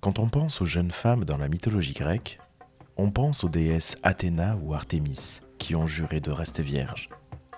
Quand 0.00 0.18
on 0.18 0.28
pense 0.28 0.60
aux 0.60 0.66
jeunes 0.66 0.90
femmes 0.90 1.24
dans 1.24 1.38
la 1.38 1.48
mythologie 1.48 1.94
grecque, 1.94 2.38
on 2.96 3.10
pense 3.10 3.44
aux 3.44 3.48
déesses 3.48 3.96
Athéna 4.02 4.56
ou 4.62 4.74
Artémis 4.74 5.40
qui 5.58 5.74
ont 5.74 5.86
juré 5.86 6.20
de 6.20 6.30
rester 6.30 6.62
vierges. 6.62 7.08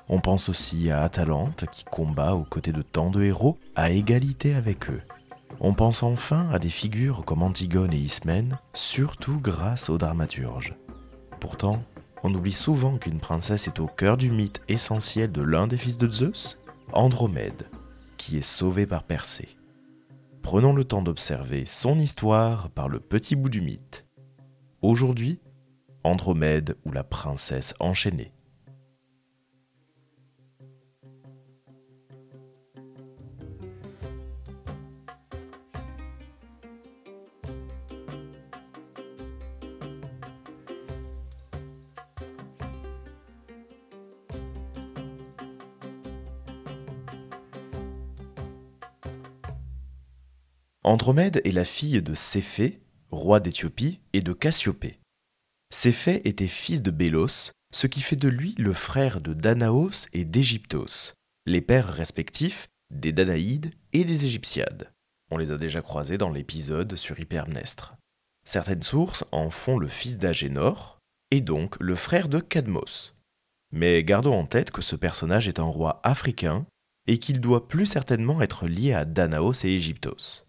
On 0.08 0.20
pense 0.20 0.48
aussi 0.48 0.90
à 0.90 1.02
Atalante 1.02 1.66
qui 1.72 1.84
combat 1.84 2.34
aux 2.34 2.44
côtés 2.44 2.72
de 2.72 2.82
tant 2.82 3.10
de 3.10 3.22
héros 3.22 3.58
à 3.76 3.90
égalité 3.90 4.54
avec 4.54 4.88
eux. 4.88 5.02
On 5.60 5.74
pense 5.74 6.02
enfin 6.02 6.48
à 6.50 6.58
des 6.58 6.70
figures 6.70 7.24
comme 7.24 7.42
Antigone 7.42 7.92
et 7.92 7.98
Ismène, 7.98 8.56
surtout 8.72 9.38
grâce 9.40 9.90
aux 9.90 9.98
dramaturges. 9.98 10.74
Pourtant, 11.40 11.82
on 12.22 12.34
oublie 12.34 12.52
souvent 12.52 12.96
qu'une 12.96 13.20
princesse 13.20 13.66
est 13.66 13.80
au 13.80 13.86
cœur 13.86 14.16
du 14.16 14.30
mythe 14.30 14.62
essentiel 14.68 15.30
de 15.30 15.42
l'un 15.42 15.66
des 15.66 15.76
fils 15.76 15.98
de 15.98 16.10
Zeus, 16.10 16.58
Andromède, 16.92 17.68
qui 18.16 18.38
est 18.38 18.42
sauvée 18.42 18.86
par 18.86 19.02
Persée. 19.02 19.57
Prenons 20.42 20.72
le 20.72 20.84
temps 20.84 21.02
d'observer 21.02 21.64
son 21.64 21.98
histoire 21.98 22.70
par 22.70 22.88
le 22.88 23.00
petit 23.00 23.36
bout 23.36 23.50
du 23.50 23.60
mythe. 23.60 24.06
Aujourd'hui, 24.80 25.40
Andromède 26.04 26.76
ou 26.84 26.92
la 26.92 27.04
princesse 27.04 27.74
enchaînée. 27.80 28.32
Andromède 50.84 51.40
est 51.44 51.50
la 51.50 51.64
fille 51.64 52.00
de 52.02 52.14
Céphée, 52.14 52.80
roi 53.10 53.40
d'Éthiopie, 53.40 53.98
et 54.12 54.20
de 54.20 54.32
Cassiopée. 54.32 55.00
Céphée 55.70 56.26
était 56.26 56.46
fils 56.46 56.82
de 56.82 56.92
Bélos, 56.92 57.50
ce 57.72 57.86
qui 57.88 58.00
fait 58.00 58.16
de 58.16 58.28
lui 58.28 58.54
le 58.58 58.72
frère 58.72 59.20
de 59.20 59.34
Danaos 59.34 60.06
et 60.12 60.24
d'Égyptos, 60.24 61.14
les 61.46 61.60
pères 61.60 61.92
respectifs 61.92 62.68
des 62.90 63.12
Danaïdes 63.12 63.72
et 63.92 64.04
des 64.04 64.24
Égyptiades. 64.24 64.92
On 65.30 65.36
les 65.36 65.50
a 65.50 65.58
déjà 65.58 65.82
croisés 65.82 66.16
dans 66.16 66.30
l'épisode 66.30 66.96
sur 66.96 67.18
Hypermnestre. 67.18 67.96
Certaines 68.46 68.82
sources 68.82 69.24
en 69.32 69.50
font 69.50 69.78
le 69.78 69.88
fils 69.88 70.16
d'Agénor, 70.16 70.98
et 71.32 71.40
donc 71.40 71.76
le 71.80 71.96
frère 71.96 72.28
de 72.28 72.38
Cadmos. 72.38 73.14
Mais 73.72 74.04
gardons 74.04 74.38
en 74.38 74.46
tête 74.46 74.70
que 74.70 74.80
ce 74.80 74.96
personnage 74.96 75.48
est 75.48 75.58
un 75.58 75.64
roi 75.64 76.00
africain 76.04 76.66
et 77.06 77.18
qu'il 77.18 77.40
doit 77.40 77.68
plus 77.68 77.84
certainement 77.84 78.40
être 78.40 78.66
lié 78.66 78.94
à 78.94 79.04
Danaos 79.04 79.64
et 79.64 79.74
Égyptos 79.74 80.47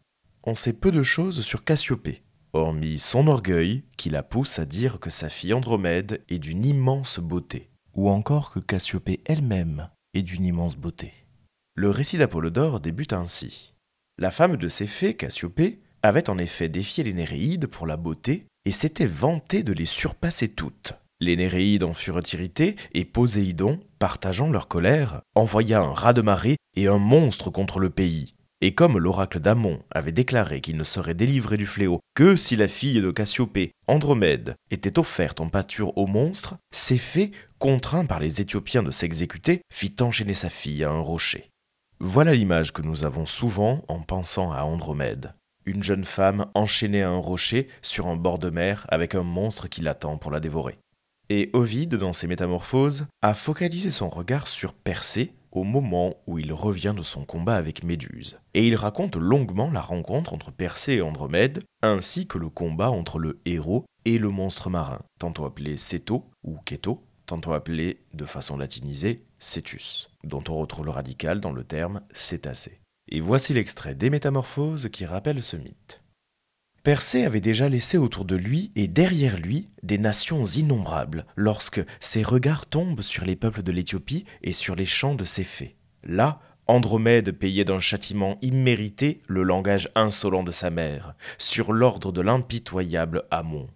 on 0.49 0.55
sait 0.55 0.73
peu 0.73 0.91
de 0.91 1.03
choses 1.03 1.41
sur 1.41 1.63
Cassiopée, 1.63 2.23
hormis 2.53 2.97
son 2.97 3.27
orgueil 3.27 3.83
qui 3.97 4.09
la 4.09 4.23
pousse 4.23 4.57
à 4.57 4.65
dire 4.65 4.99
que 4.99 5.11
sa 5.11 5.29
fille 5.29 5.53
Andromède 5.53 6.23
est 6.27 6.39
d'une 6.39 6.65
immense 6.65 7.19
beauté, 7.19 7.69
ou 7.93 8.09
encore 8.09 8.49
que 8.49 8.59
Cassiopée 8.59 9.21
elle-même 9.25 9.89
est 10.15 10.23
d'une 10.23 10.43
immense 10.43 10.75
beauté. 10.75 11.13
Le 11.75 11.91
récit 11.91 12.17
d'Apollodore 12.17 12.79
débute 12.79 13.13
ainsi. 13.13 13.75
La 14.17 14.31
femme 14.31 14.57
de 14.57 14.67
Céphée, 14.67 15.13
Cassiopée, 15.13 15.81
avait 16.01 16.31
en 16.31 16.39
effet 16.39 16.67
défié 16.67 17.03
les 17.03 17.13
Néréides 17.13 17.67
pour 17.67 17.85
la 17.85 17.95
beauté 17.95 18.47
et 18.65 18.71
s'était 18.71 19.05
vantée 19.05 19.61
de 19.61 19.71
les 19.71 19.85
surpasser 19.85 20.49
toutes. 20.49 20.95
Les 21.19 21.35
Néréides 21.35 21.83
en 21.83 21.93
furent 21.93 22.23
irrités 22.33 22.75
et 22.95 23.05
Poséidon, 23.05 23.79
partageant 23.99 24.49
leur 24.49 24.67
colère, 24.67 25.21
envoya 25.35 25.79
un 25.79 25.93
raz 25.93 26.13
de 26.13 26.23
marée 26.23 26.57
et 26.75 26.87
un 26.87 26.97
monstre 26.97 27.51
contre 27.51 27.77
le 27.77 27.91
pays, 27.91 28.33
et 28.61 28.73
comme 28.73 28.97
l'oracle 28.97 29.39
d'Amon 29.39 29.81
avait 29.91 30.11
déclaré 30.11 30.61
qu'il 30.61 30.77
ne 30.77 30.83
serait 30.83 31.13
délivré 31.13 31.57
du 31.57 31.65
fléau 31.65 31.99
que 32.15 32.35
si 32.35 32.55
la 32.55 32.67
fille 32.67 33.01
de 33.01 33.11
Cassiopée, 33.11 33.71
Andromède, 33.87 34.55
était 34.71 34.99
offerte 34.99 35.39
en 35.39 35.49
pâture 35.49 35.97
au 35.97 36.07
monstre, 36.07 36.57
Céphée, 36.71 37.31
contraint 37.57 38.05
par 38.05 38.19
les 38.19 38.41
Éthiopiens 38.41 38.83
de 38.83 38.91
s'exécuter, 38.91 39.61
fit 39.71 39.95
enchaîner 40.01 40.33
sa 40.33 40.49
fille 40.49 40.83
à 40.83 40.89
un 40.89 40.99
rocher. 40.99 41.49
Voilà 41.99 42.33
l'image 42.33 42.73
que 42.73 42.81
nous 42.81 43.03
avons 43.03 43.25
souvent 43.25 43.83
en 43.87 43.99
pensant 44.01 44.51
à 44.51 44.63
Andromède. 44.63 45.33
Une 45.65 45.83
jeune 45.83 46.05
femme 46.05 46.47
enchaînée 46.53 47.03
à 47.03 47.09
un 47.09 47.17
rocher 47.17 47.67
sur 47.81 48.07
un 48.07 48.15
bord 48.15 48.39
de 48.39 48.49
mer 48.49 48.85
avec 48.89 49.15
un 49.15 49.23
monstre 49.23 49.67
qui 49.67 49.81
l'attend 49.81 50.17
pour 50.17 50.31
la 50.31 50.39
dévorer. 50.39 50.79
Et 51.29 51.49
Ovide, 51.53 51.95
dans 51.95 52.13
ses 52.13 52.27
métamorphoses, 52.27 53.05
a 53.21 53.33
focalisé 53.33 53.91
son 53.91 54.09
regard 54.09 54.47
sur 54.47 54.73
Persée, 54.73 55.33
au 55.51 55.63
moment 55.63 56.15
où 56.27 56.39
il 56.39 56.53
revient 56.53 56.93
de 56.95 57.03
son 57.03 57.25
combat 57.25 57.55
avec 57.55 57.83
Méduse. 57.83 58.39
Et 58.53 58.67
il 58.67 58.75
raconte 58.75 59.15
longuement 59.15 59.69
la 59.71 59.81
rencontre 59.81 60.33
entre 60.33 60.51
Persée 60.51 60.95
et 60.95 61.01
Andromède, 61.01 61.63
ainsi 61.81 62.27
que 62.27 62.37
le 62.37 62.49
combat 62.49 62.91
entre 62.91 63.19
le 63.19 63.39
héros 63.45 63.85
et 64.05 64.17
le 64.17 64.29
monstre 64.29 64.69
marin, 64.69 65.01
tantôt 65.19 65.45
appelé 65.45 65.77
Ceto 65.77 66.25
ou 66.43 66.57
Keto, 66.65 67.03
tantôt 67.25 67.53
appelé 67.53 68.01
de 68.13 68.25
façon 68.25 68.57
latinisée 68.57 69.23
Cetus, 69.37 70.09
dont 70.23 70.43
on 70.49 70.55
retrouve 70.55 70.85
le 70.85 70.91
radical 70.91 71.39
dans 71.39 71.51
le 71.51 71.63
terme 71.63 72.01
cétacé. 72.11 72.79
Et 73.07 73.21
voici 73.21 73.53
l'extrait 73.53 73.95
des 73.95 74.09
Métamorphoses 74.09 74.89
qui 74.89 75.05
rappelle 75.05 75.41
ce 75.41 75.57
mythe. 75.57 76.03
Persée 76.83 77.25
avait 77.25 77.41
déjà 77.41 77.67
laissé 77.67 77.97
autour 77.97 78.25
de 78.25 78.35
lui 78.35 78.71
et 78.75 78.87
derrière 78.87 79.37
lui 79.37 79.69
des 79.83 79.97
nations 79.97 80.45
innombrables 80.45 81.25
lorsque 81.35 81.81
ses 81.99 82.23
regards 82.23 82.67
tombent 82.67 83.01
sur 83.01 83.25
les 83.25 83.35
peuples 83.35 83.63
de 83.63 83.71
l'Éthiopie 83.71 84.25
et 84.43 84.53
sur 84.53 84.75
les 84.75 84.85
champs 84.85 85.15
de 85.15 85.25
Céphée. 85.25 85.75
Là, 86.03 86.39
Andromède 86.67 87.31
payait 87.31 87.65
d'un 87.65 87.79
châtiment 87.79 88.37
immérité 88.41 89.21
le 89.27 89.43
langage 89.43 89.89
insolent 89.95 90.43
de 90.43 90.51
sa 90.51 90.69
mère, 90.69 91.15
sur 91.37 91.73
l'ordre 91.73 92.11
de 92.11 92.21
l'impitoyable 92.21 93.23
Amon. 93.31 93.67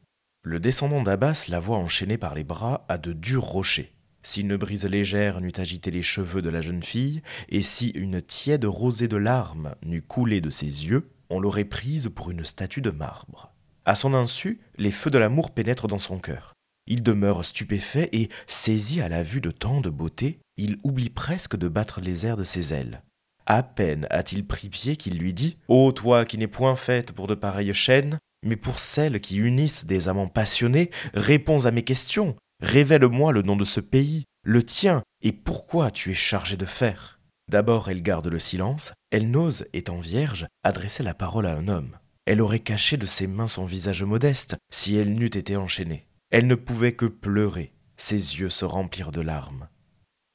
Le 0.44 0.59
descendant 0.59 1.02
d'Abbas 1.02 1.47
la 1.50 1.59
voit 1.59 1.78
enchaînée 1.78 2.18
par 2.18 2.36
les 2.36 2.44
bras 2.44 2.86
à 2.88 2.97
de 2.97 3.12
durs 3.12 3.44
rochers. 3.44 3.92
Si 4.22 4.42
une 4.42 4.56
brise 4.56 4.86
légère 4.86 5.42
n'eût 5.42 5.52
agité 5.58 5.92
les 5.92 6.02
cheveux 6.02 6.42
de 6.42 6.50
la 6.50 6.62
jeune 6.62 6.84
fille, 6.84 7.22
et 7.50 7.62
si 7.62 7.90
une 7.90 8.22
tiède 8.22 8.66
rosée 8.66 9.08
de 9.08 9.18
larmes 9.18 9.75
n'eût 9.84 10.02
coulé 10.02 10.40
de 10.40 10.50
ses 10.50 10.86
yeux, 10.86 11.09
on 11.34 11.40
l'aurait 11.40 11.66
prise 11.66 12.10
pour 12.14 12.30
une 12.30 12.46
statue 12.46 12.82
de 12.82 12.92
marbre. 12.92 13.52
À 13.86 13.96
son 13.96 14.14
insu, 14.14 14.60
les 14.78 14.92
feux 14.92 15.10
de 15.10 15.18
l'amour 15.18 15.52
pénètrent 15.52 15.88
dans 15.88 16.00
son 16.00 16.20
cœur. 16.20 16.54
Il 16.86 17.02
demeure 17.02 17.44
stupéfait 17.44 18.10
et, 18.12 18.30
saisi 18.46 19.02
à 19.02 19.10
la 19.10 19.24
vue 19.24 19.42
de 19.42 19.52
tant 19.52 19.82
de 19.82 19.90
beauté, 19.90 20.40
il 20.58 20.78
oublie 20.84 21.10
presque 21.10 21.56
de 21.56 21.68
battre 21.68 22.02
les 22.02 22.26
airs 22.26 22.38
de 22.38 22.44
ses 22.44 22.74
ailes. 22.74 23.02
À 23.46 23.64
peine 23.64 24.08
a-t-il 24.10 24.46
pris 24.46 24.70
pied 24.70 24.96
qu'il 24.96 25.18
lui 25.18 25.34
dit 25.34 25.58
Ô 25.68 25.92
toi 25.92 26.24
qui 26.24 26.38
n'es 26.38 26.48
point 26.48 26.76
faite 26.76 27.12
pour 27.12 27.28
de 27.28 27.36
pareilles 27.36 27.74
chaînes, 27.74 28.20
mais 28.46 28.56
pour 28.56 28.80
celles 28.80 29.20
qui 29.20 29.38
unissent 29.38 29.86
des 29.86 30.08
amants 30.08 30.28
passionnés, 30.28 30.92
réponds 31.14 31.66
à 31.66 31.72
mes 31.72 31.84
questions, 31.84 32.36
révèle-moi 32.62 33.32
le 33.32 33.42
nom 33.42 33.56
de 33.56 33.66
ce 33.66 33.80
pays, 33.80 34.26
le 34.46 34.62
tien, 34.62 35.02
et 35.22 35.32
pourquoi 35.32 35.90
tu 35.90 36.12
es 36.12 36.16
chargé 36.16 36.58
de 36.58 36.66
faire? 36.66 37.20
D'abord 37.50 37.90
elle 37.90 38.02
garde 38.02 38.28
le 38.28 38.40
silence, 38.40 38.94
elle 39.12 39.30
n'ose, 39.30 39.66
étant 39.74 40.00
vierge, 40.00 40.48
adresser 40.64 41.04
la 41.04 41.14
parole 41.14 41.46
à 41.46 41.56
un 41.56 41.68
homme. 41.68 41.98
Elle 42.26 42.42
aurait 42.42 42.59
caché 42.59 42.98
de 42.98 43.06
ses 43.06 43.28
mains 43.28 43.48
son 43.48 43.66
visage 43.66 44.04
modeste 44.04 44.56
si 44.72 44.96
elle 44.96 45.14
n'eût 45.14 45.26
été 45.26 45.58
enchaînée. 45.58 46.08
Elle 46.31 46.48
ne 46.48 46.56
pouvait 46.56 46.94
que 46.94 47.06
pleurer, 47.06 47.74
ses 47.98 48.40
yeux 48.40 48.50
se 48.50 48.66
remplirent 48.66 49.12
de 49.12 49.22
larmes. 49.22 49.68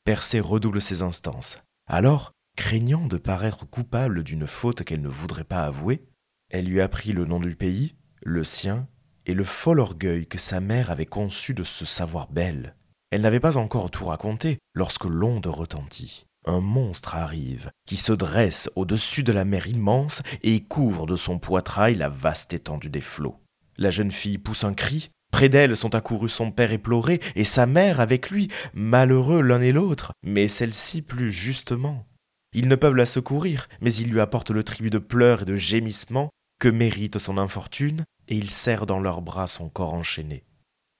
Persée 0.05 0.41
redouble 0.41 0.81
ses 0.81 1.03
instances. 1.03 1.59
Alors, 1.87 2.33
craignant 2.57 3.07
de 3.07 3.17
paraître 3.17 3.65
coupable 3.65 4.23
d'une 4.23 4.47
faute 4.47 4.85
qu'elle 4.85 5.03
ne 5.03 5.09
voudrait 5.09 5.45
pas 5.45 5.65
avouer, 5.65 6.07
elle 6.51 6.67
lui 6.67 6.81
apprit 6.81 7.13
le 7.13 7.25
nom 7.25 7.41
du 7.41 7.57
pays, 7.57 7.97
le 8.23 8.45
sien, 8.45 8.87
et 9.27 9.35
le 9.35 9.45
fol 9.45 9.81
orgueil 9.81 10.27
que 10.27 10.39
sa 10.39 10.61
mère 10.61 10.91
avait 10.91 11.07
conçu 11.07 11.53
de 11.53 11.65
se 11.65 11.85
savoir 11.85 12.29
belle. 12.29 12.75
Elle 13.11 13.23
n'avait 13.23 13.41
pas 13.41 13.57
encore 13.57 13.91
tout 13.91 14.05
raconté 14.05 14.59
lorsque 14.75 15.05
l'onde 15.05 15.47
retentit 15.47 16.28
un 16.49 16.61
monstre 16.61 17.15
arrive, 17.15 17.71
qui 17.87 17.97
se 17.97 18.13
dresse 18.13 18.71
au-dessus 18.75 19.23
de 19.23 19.33
la 19.33 19.45
mer 19.45 19.67
immense 19.67 20.23
et 20.43 20.61
couvre 20.61 21.07
de 21.07 21.17
son 21.17 21.39
poitrail 21.39 21.95
la 21.95 22.09
vaste 22.09 22.55
étendue 22.55 22.89
des 22.89 23.03
flots. 23.03 23.39
La 23.77 23.91
jeune 23.91 24.11
fille 24.11 24.39
pousse 24.39 24.65
un 24.65 24.73
cri, 24.75 25.11
près 25.31 25.49
d'elle 25.49 25.77
sont 25.77 25.95
accourus 25.95 26.31
son 26.31 26.51
père 26.51 26.73
éploré 26.73 27.21
et 27.37 27.45
sa 27.45 27.67
mère 27.67 28.01
avec 28.01 28.31
lui, 28.31 28.49
malheureux 28.73 29.43
l'un 29.43 29.61
et 29.61 29.73
l'autre, 29.73 30.13
mais 30.25 30.49
celle-ci 30.49 31.03
plus 31.03 31.31
justement. 31.31 32.07
Ils 32.55 32.69
ne 32.69 32.77
peuvent 32.77 32.97
la 32.97 33.07
secourir, 33.07 33.69
mais 33.83 33.93
ils 33.93 34.11
lui 34.11 34.21
apportent 34.21 34.51
le 34.51 34.65
tribut 34.65 34.91
de 34.91 34.99
pleurs 34.99 35.43
et 35.43 35.45
de 35.45 35.57
gémissements 35.57 36.31
que 36.59 36.69
mérite 36.69 37.19
son 37.19 37.37
infortune, 37.37 38.05
et 38.27 38.37
ils 38.37 38.51
serrent 38.51 38.87
dans 38.87 39.01
leurs 39.01 39.21
bras 39.21 39.47
son 39.47 39.69
corps 39.69 39.95
enchaîné. 39.95 40.45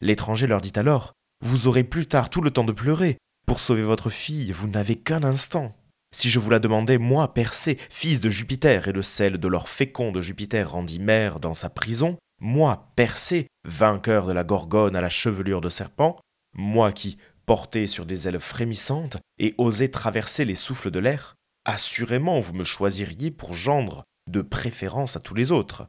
L'étranger 0.01 0.47
leur 0.47 0.61
dit 0.61 0.73
alors 0.77 1.15
Vous 1.45 1.67
aurez 1.67 1.85
plus 1.85 2.07
tard 2.07 2.29
tout 2.31 2.43
le 2.43 2.51
temps 2.51 2.65
de 2.65 2.73
pleurer, 2.73 3.17
pour 3.49 3.61
sauver 3.61 3.83
votre 3.83 4.11
fille, 4.11 4.53
vous 4.53 4.69
n'avez 4.69 4.95
qu'un 4.95 5.25
instant. 5.25 5.75
Si 6.15 6.29
je 6.29 6.39
vous 6.39 6.51
la 6.51 6.59
demandais, 6.59 6.99
moi, 6.99 7.33
Persée, 7.33 7.79
fils 7.89 8.21
de 8.21 8.29
Jupiter 8.29 8.89
et 8.89 8.93
de 8.93 9.01
celle 9.01 9.39
de 9.39 9.49
leur 9.49 9.71
fécond 9.71 10.13
de 10.13 10.21
Jupiter 10.21 10.71
rendit 10.71 10.99
mère 10.99 11.41
dans 11.41 11.55
sa 11.55 11.71
prison, 11.71 12.19
moi, 12.43 12.93
Persée, 12.95 13.47
vainqueur 13.67 14.27
de 14.27 14.33
la 14.33 14.45
Gorgone 14.45 14.97
à 14.97 15.01
la 15.01 15.09
chevelure 15.09 15.63
de 15.63 15.71
serpent, 15.71 16.21
moi 16.53 16.93
qui, 16.93 17.17
porté 17.47 17.87
sur 17.87 18.05
des 18.05 18.29
ailes 18.29 18.39
frémissantes, 18.39 19.17
et 19.39 19.55
osé 19.57 19.91
traverser 19.91 20.45
les 20.45 20.55
souffles 20.55 20.91
de 20.91 20.99
l'air, 20.99 21.35
assurément 21.65 22.41
vous 22.41 22.53
me 22.53 22.65
choisiriez 22.65 23.31
pour 23.31 23.55
gendre, 23.55 24.05
de 24.31 24.43
préférence 24.43 25.17
à 25.17 25.21
tous 25.21 25.35
les 25.35 25.53
autres. 25.53 25.89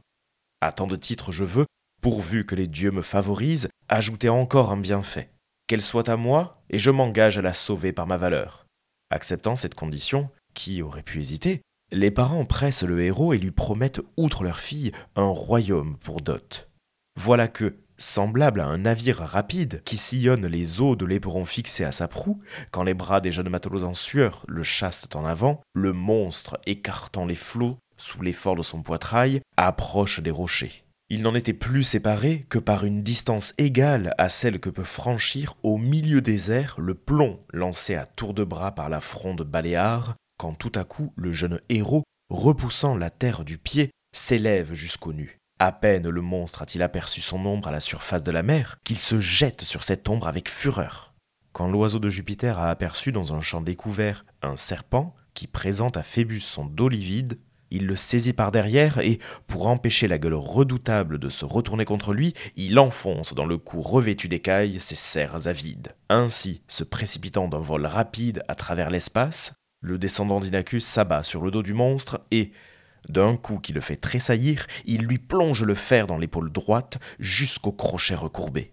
À 0.62 0.72
tant 0.72 0.86
de 0.86 0.96
titres 0.96 1.30
je 1.30 1.44
veux, 1.44 1.66
pourvu 2.00 2.46
que 2.46 2.54
les 2.54 2.68
dieux 2.68 2.90
me 2.90 3.02
favorisent, 3.02 3.68
ajouter 3.90 4.30
encore 4.30 4.72
un 4.72 4.78
bienfait. 4.78 5.30
Qu'elle 5.70 5.82
soit 5.82 6.08
à 6.08 6.16
moi, 6.16 6.60
et 6.68 6.80
je 6.80 6.90
m'engage 6.90 7.38
à 7.38 7.42
la 7.42 7.54
sauver 7.54 7.92
par 7.92 8.08
ma 8.08 8.16
valeur. 8.16 8.66
Acceptant 9.10 9.54
cette 9.54 9.76
condition, 9.76 10.28
qui 10.52 10.82
aurait 10.82 11.04
pu 11.04 11.20
hésiter, 11.20 11.62
les 11.92 12.10
parents 12.10 12.44
pressent 12.44 12.82
le 12.82 13.00
héros 13.00 13.34
et 13.34 13.38
lui 13.38 13.52
promettent, 13.52 14.00
outre 14.16 14.42
leur 14.42 14.58
fille, 14.58 14.90
un 15.14 15.28
royaume 15.28 15.96
pour 15.98 16.22
dot. 16.22 16.68
Voilà 17.16 17.46
que, 17.46 17.76
semblable 17.98 18.60
à 18.60 18.66
un 18.66 18.78
navire 18.78 19.18
rapide 19.18 19.80
qui 19.84 19.96
sillonne 19.96 20.48
les 20.48 20.80
eaux 20.80 20.96
de 20.96 21.06
l'éperon 21.06 21.44
fixé 21.44 21.84
à 21.84 21.92
sa 21.92 22.08
proue, 22.08 22.42
quand 22.72 22.82
les 22.82 22.94
bras 22.94 23.20
des 23.20 23.30
jeunes 23.30 23.48
matelots 23.48 23.84
en 23.84 23.94
sueur 23.94 24.44
le 24.48 24.64
chassent 24.64 25.06
en 25.14 25.24
avant, 25.24 25.60
le 25.72 25.92
monstre, 25.92 26.58
écartant 26.66 27.26
les 27.26 27.36
flots 27.36 27.78
sous 27.96 28.22
l'effort 28.22 28.56
de 28.56 28.64
son 28.64 28.82
poitrail, 28.82 29.40
approche 29.56 30.18
des 30.18 30.32
rochers. 30.32 30.82
Il 31.12 31.22
n'en 31.22 31.34
était 31.34 31.52
plus 31.52 31.82
séparé 31.82 32.46
que 32.48 32.60
par 32.60 32.84
une 32.84 33.02
distance 33.02 33.52
égale 33.58 34.14
à 34.16 34.28
celle 34.28 34.60
que 34.60 34.70
peut 34.70 34.84
franchir 34.84 35.56
au 35.64 35.76
milieu 35.76 36.20
des 36.20 36.52
airs 36.52 36.76
le 36.78 36.94
plomb 36.94 37.40
lancé 37.52 37.96
à 37.96 38.06
tour 38.06 38.32
de 38.32 38.44
bras 38.44 38.76
par 38.76 38.88
la 38.88 39.00
fronde 39.00 39.42
baléare, 39.42 40.14
quand 40.38 40.54
tout 40.54 40.70
à 40.76 40.84
coup 40.84 41.12
le 41.16 41.32
jeune 41.32 41.60
héros, 41.68 42.04
repoussant 42.30 42.96
la 42.96 43.10
terre 43.10 43.44
du 43.44 43.58
pied, 43.58 43.90
s'élève 44.14 44.72
jusqu'au 44.72 45.12
nu. 45.12 45.38
À 45.58 45.72
peine 45.72 46.08
le 46.08 46.22
monstre 46.22 46.62
a-t-il 46.62 46.80
aperçu 46.80 47.20
son 47.20 47.44
ombre 47.44 47.66
à 47.66 47.72
la 47.72 47.80
surface 47.80 48.22
de 48.22 48.30
la 48.30 48.44
mer 48.44 48.78
qu'il 48.84 48.98
se 49.00 49.18
jette 49.18 49.62
sur 49.62 49.82
cette 49.82 50.08
ombre 50.08 50.28
avec 50.28 50.48
fureur. 50.48 51.12
Quand 51.52 51.68
l'oiseau 51.68 51.98
de 51.98 52.08
Jupiter 52.08 52.60
a 52.60 52.70
aperçu 52.70 53.10
dans 53.10 53.34
un 53.34 53.40
champ 53.40 53.60
découvert 53.60 54.24
un 54.42 54.54
serpent 54.54 55.16
qui 55.34 55.48
présente 55.48 55.96
à 55.96 56.04
Phébus 56.04 56.40
son 56.40 56.64
dos 56.64 56.88
livide, 56.88 57.40
il 57.70 57.86
le 57.86 57.96
saisit 57.96 58.32
par 58.32 58.52
derrière 58.52 58.98
et, 58.98 59.18
pour 59.46 59.66
empêcher 59.68 60.08
la 60.08 60.18
gueule 60.18 60.34
redoutable 60.34 61.18
de 61.18 61.28
se 61.28 61.44
retourner 61.44 61.84
contre 61.84 62.12
lui, 62.12 62.34
il 62.56 62.78
enfonce 62.78 63.34
dans 63.34 63.46
le 63.46 63.58
cou 63.58 63.80
revêtu 63.80 64.28
d'écailles 64.28 64.80
ses 64.80 64.94
serres 64.94 65.46
avides. 65.46 65.94
Ainsi, 66.08 66.62
se 66.68 66.84
précipitant 66.84 67.48
d'un 67.48 67.60
vol 67.60 67.86
rapide 67.86 68.42
à 68.48 68.54
travers 68.54 68.90
l'espace, 68.90 69.52
le 69.80 69.98
descendant 69.98 70.40
d'Inachus 70.40 70.84
s'abat 70.84 71.22
sur 71.22 71.42
le 71.42 71.50
dos 71.50 71.62
du 71.62 71.72
monstre 71.72 72.20
et, 72.30 72.52
d'un 73.08 73.36
coup 73.36 73.58
qui 73.58 73.72
le 73.72 73.80
fait 73.80 73.96
tressaillir, 73.96 74.66
il 74.84 75.02
lui 75.02 75.18
plonge 75.18 75.64
le 75.64 75.74
fer 75.74 76.06
dans 76.06 76.18
l'épaule 76.18 76.52
droite 76.52 76.98
jusqu'au 77.18 77.72
crochet 77.72 78.14
recourbé. 78.14 78.72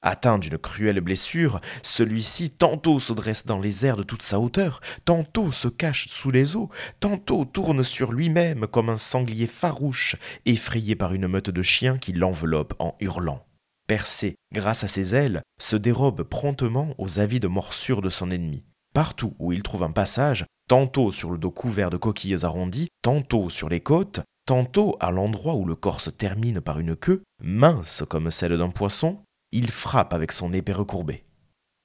Atteint 0.00 0.38
d'une 0.38 0.58
cruelle 0.58 1.00
blessure, 1.00 1.60
celui-ci 1.82 2.50
tantôt 2.50 3.00
se 3.00 3.12
dresse 3.12 3.46
dans 3.46 3.58
les 3.58 3.84
airs 3.84 3.96
de 3.96 4.04
toute 4.04 4.22
sa 4.22 4.38
hauteur, 4.38 4.80
tantôt 5.04 5.50
se 5.50 5.66
cache 5.66 6.06
sous 6.08 6.30
les 6.30 6.54
eaux, 6.54 6.70
tantôt 7.00 7.44
tourne 7.44 7.82
sur 7.82 8.12
lui-même 8.12 8.68
comme 8.68 8.90
un 8.90 8.96
sanglier 8.96 9.48
farouche, 9.48 10.14
effrayé 10.46 10.94
par 10.94 11.14
une 11.14 11.26
meute 11.26 11.50
de 11.50 11.62
chiens 11.62 11.98
qui 11.98 12.12
l'enveloppe 12.12 12.74
en 12.78 12.94
hurlant. 13.00 13.44
Percé 13.88 14.36
grâce 14.52 14.84
à 14.84 14.88
ses 14.88 15.14
ailes, 15.14 15.42
se 15.60 15.74
dérobe 15.74 16.22
promptement 16.22 16.94
aux 16.98 17.18
avides 17.18 17.46
morsures 17.46 18.02
de 18.02 18.10
son 18.10 18.30
ennemi. 18.30 18.64
Partout 18.94 19.34
où 19.38 19.52
il 19.52 19.62
trouve 19.62 19.82
un 19.82 19.90
passage, 19.90 20.46
tantôt 20.68 21.10
sur 21.10 21.30
le 21.30 21.38
dos 21.38 21.50
couvert 21.50 21.90
de 21.90 21.96
coquilles 21.96 22.44
arrondies, 22.44 22.88
tantôt 23.02 23.50
sur 23.50 23.68
les 23.68 23.80
côtes, 23.80 24.20
tantôt 24.46 24.96
à 25.00 25.10
l'endroit 25.10 25.54
où 25.54 25.64
le 25.64 25.74
corps 25.74 26.00
se 26.00 26.10
termine 26.10 26.60
par 26.60 26.78
une 26.78 26.96
queue, 26.96 27.22
mince 27.42 28.04
comme 28.08 28.30
celle 28.30 28.56
d'un 28.56 28.70
poisson, 28.70 29.22
il 29.52 29.70
frappe 29.70 30.12
avec 30.12 30.32
son 30.32 30.52
épée 30.52 30.72
recourbée. 30.72 31.24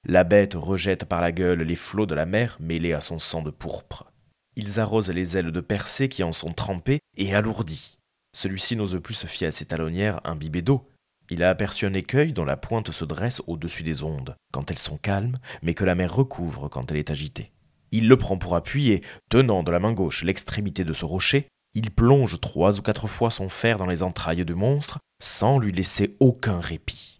La 0.05 0.23
bête 0.23 0.53
rejette 0.55 1.05
par 1.05 1.21
la 1.21 1.31
gueule 1.31 1.61
les 1.61 1.77
flots 1.77 2.05
de 2.05 2.15
la 2.15 2.25
mer 2.25 2.57
mêlés 2.59 2.93
à 2.93 2.99
son 2.99 3.19
sang 3.19 3.41
de 3.41 3.51
pourpre. 3.51 4.11
Ils 4.55 4.79
arrosent 4.79 5.09
les 5.09 5.37
ailes 5.37 5.51
de 5.51 5.61
Persée 5.61 6.09
qui 6.09 6.23
en 6.23 6.31
sont 6.31 6.51
trempées 6.51 6.99
et 7.17 7.33
alourdies. 7.33 7.97
Celui-ci 8.35 8.75
n'ose 8.75 8.99
plus 9.01 9.13
se 9.13 9.27
fier 9.27 9.47
à 9.47 9.51
ses 9.51 9.65
talonnières 9.65 10.19
imbibées 10.25 10.61
d'eau. 10.61 10.89
Il 11.29 11.41
a 11.41 11.49
aperçu 11.49 11.85
un 11.85 11.93
écueil 11.93 12.33
dont 12.33 12.43
la 12.43 12.57
pointe 12.57 12.91
se 12.91 13.05
dresse 13.05 13.41
au-dessus 13.47 13.83
des 13.83 14.03
ondes, 14.03 14.35
quand 14.51 14.69
elles 14.69 14.77
sont 14.77 14.97
calmes, 14.97 15.37
mais 15.61 15.73
que 15.73 15.85
la 15.85 15.95
mer 15.95 16.13
recouvre 16.13 16.67
quand 16.67 16.91
elle 16.91 16.97
est 16.97 17.11
agitée. 17.11 17.51
Il 17.91 18.07
le 18.07 18.17
prend 18.17 18.37
pour 18.37 18.55
appui 18.55 18.89
et, 18.89 19.01
tenant 19.29 19.63
de 19.63 19.71
la 19.71 19.79
main 19.79 19.93
gauche 19.93 20.23
l'extrémité 20.23 20.83
de 20.83 20.93
ce 20.93 21.05
rocher, 21.05 21.47
il 21.75 21.91
plonge 21.91 22.39
trois 22.41 22.77
ou 22.77 22.81
quatre 22.81 23.07
fois 23.07 23.31
son 23.31 23.49
fer 23.49 23.77
dans 23.77 23.87
les 23.87 24.03
entrailles 24.03 24.45
du 24.45 24.53
monstre, 24.53 24.99
sans 25.21 25.59
lui 25.59 25.71
laisser 25.71 26.15
aucun 26.19 26.59
répit. 26.59 27.12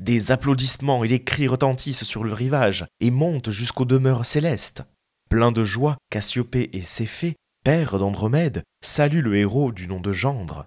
Des 0.00 0.32
applaudissements 0.32 1.04
et 1.04 1.08
des 1.08 1.22
cris 1.22 1.46
retentissent 1.46 2.04
sur 2.04 2.24
le 2.24 2.32
rivage 2.32 2.86
et 3.00 3.10
montent 3.10 3.50
jusqu'aux 3.50 3.84
demeures 3.84 4.24
célestes. 4.24 4.82
Plein 5.28 5.52
de 5.52 5.62
joie, 5.62 5.98
Cassiopée 6.08 6.70
et 6.72 6.80
Céphée, 6.80 7.36
père 7.64 7.98
d'Andromède, 7.98 8.62
saluent 8.82 9.20
le 9.20 9.36
héros 9.36 9.72
du 9.72 9.88
nom 9.88 10.00
de 10.00 10.10
Gendre. 10.10 10.66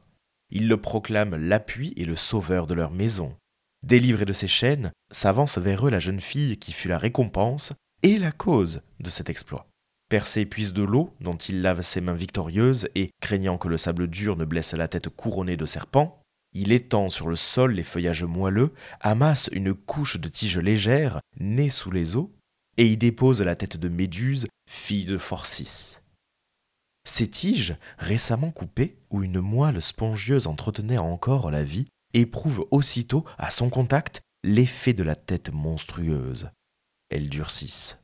Ils 0.51 0.67
le 0.67 0.79
proclament 0.79 1.35
l'appui 1.35 1.93
et 1.97 2.05
le 2.05 2.15
sauveur 2.15 2.67
de 2.67 2.75
leur 2.75 2.91
maison. 2.91 3.35
Délivré 3.81 4.25
de 4.25 4.33
ses 4.33 4.47
chaînes, 4.47 4.91
s'avance 5.09 5.57
vers 5.57 5.87
eux 5.87 5.89
la 5.89 5.97
jeune 5.97 6.21
fille 6.21 6.57
qui 6.57 6.71
fut 6.71 6.87
la 6.87 6.99
récompense 6.99 7.73
et 8.03 8.19
la 8.19 8.31
cause 8.31 8.83
de 8.99 9.09
cet 9.09 9.31
exploit. 9.31 9.67
Persée 10.09 10.45
puise 10.45 10.73
de 10.73 10.83
l'eau 10.83 11.11
dont 11.21 11.37
il 11.37 11.63
lave 11.63 11.81
ses 11.81 12.01
mains 12.01 12.13
victorieuses 12.13 12.87
et, 12.93 13.09
craignant 13.19 13.57
que 13.57 13.67
le 13.67 13.79
sable 13.79 14.07
dur 14.07 14.37
ne 14.37 14.45
blesse 14.45 14.73
la 14.73 14.87
tête 14.87 15.09
couronnée 15.09 15.57
de 15.57 15.65
serpents, 15.65 16.22
il 16.53 16.71
étend 16.71 17.09
sur 17.09 17.27
le 17.27 17.35
sol 17.35 17.73
les 17.73 17.83
feuillages 17.83 18.23
moelleux, 18.23 18.73
amasse 19.01 19.49
une 19.51 19.73
couche 19.73 20.19
de 20.19 20.29
tiges 20.29 20.59
légères, 20.59 21.19
nées 21.39 21.69
sous 21.69 21.91
les 21.91 22.15
eaux, 22.15 22.31
et 22.77 22.87
y 22.87 22.97
dépose 22.97 23.41
la 23.41 23.55
tête 23.55 23.77
de 23.77 23.89
Méduse, 23.89 24.47
fille 24.69 25.05
de 25.05 25.17
Phorcys. 25.17 25.99
Ces 27.05 27.29
tiges, 27.29 27.75
récemment 27.97 28.51
coupées, 28.51 28.97
où 29.09 29.23
une 29.23 29.41
moelle 29.41 29.81
spongieuse 29.81 30.47
entretenait 30.47 30.97
encore 30.97 31.51
la 31.51 31.63
vie, 31.63 31.85
éprouvent 32.13 32.65
aussitôt, 32.71 33.25
à 33.37 33.51
son 33.51 33.69
contact, 33.69 34.21
l'effet 34.43 34.93
de 34.93 35.03
la 35.03 35.15
tête 35.15 35.51
monstrueuse. 35.51 36.49
Elles 37.09 37.29
durcissent. 37.29 37.99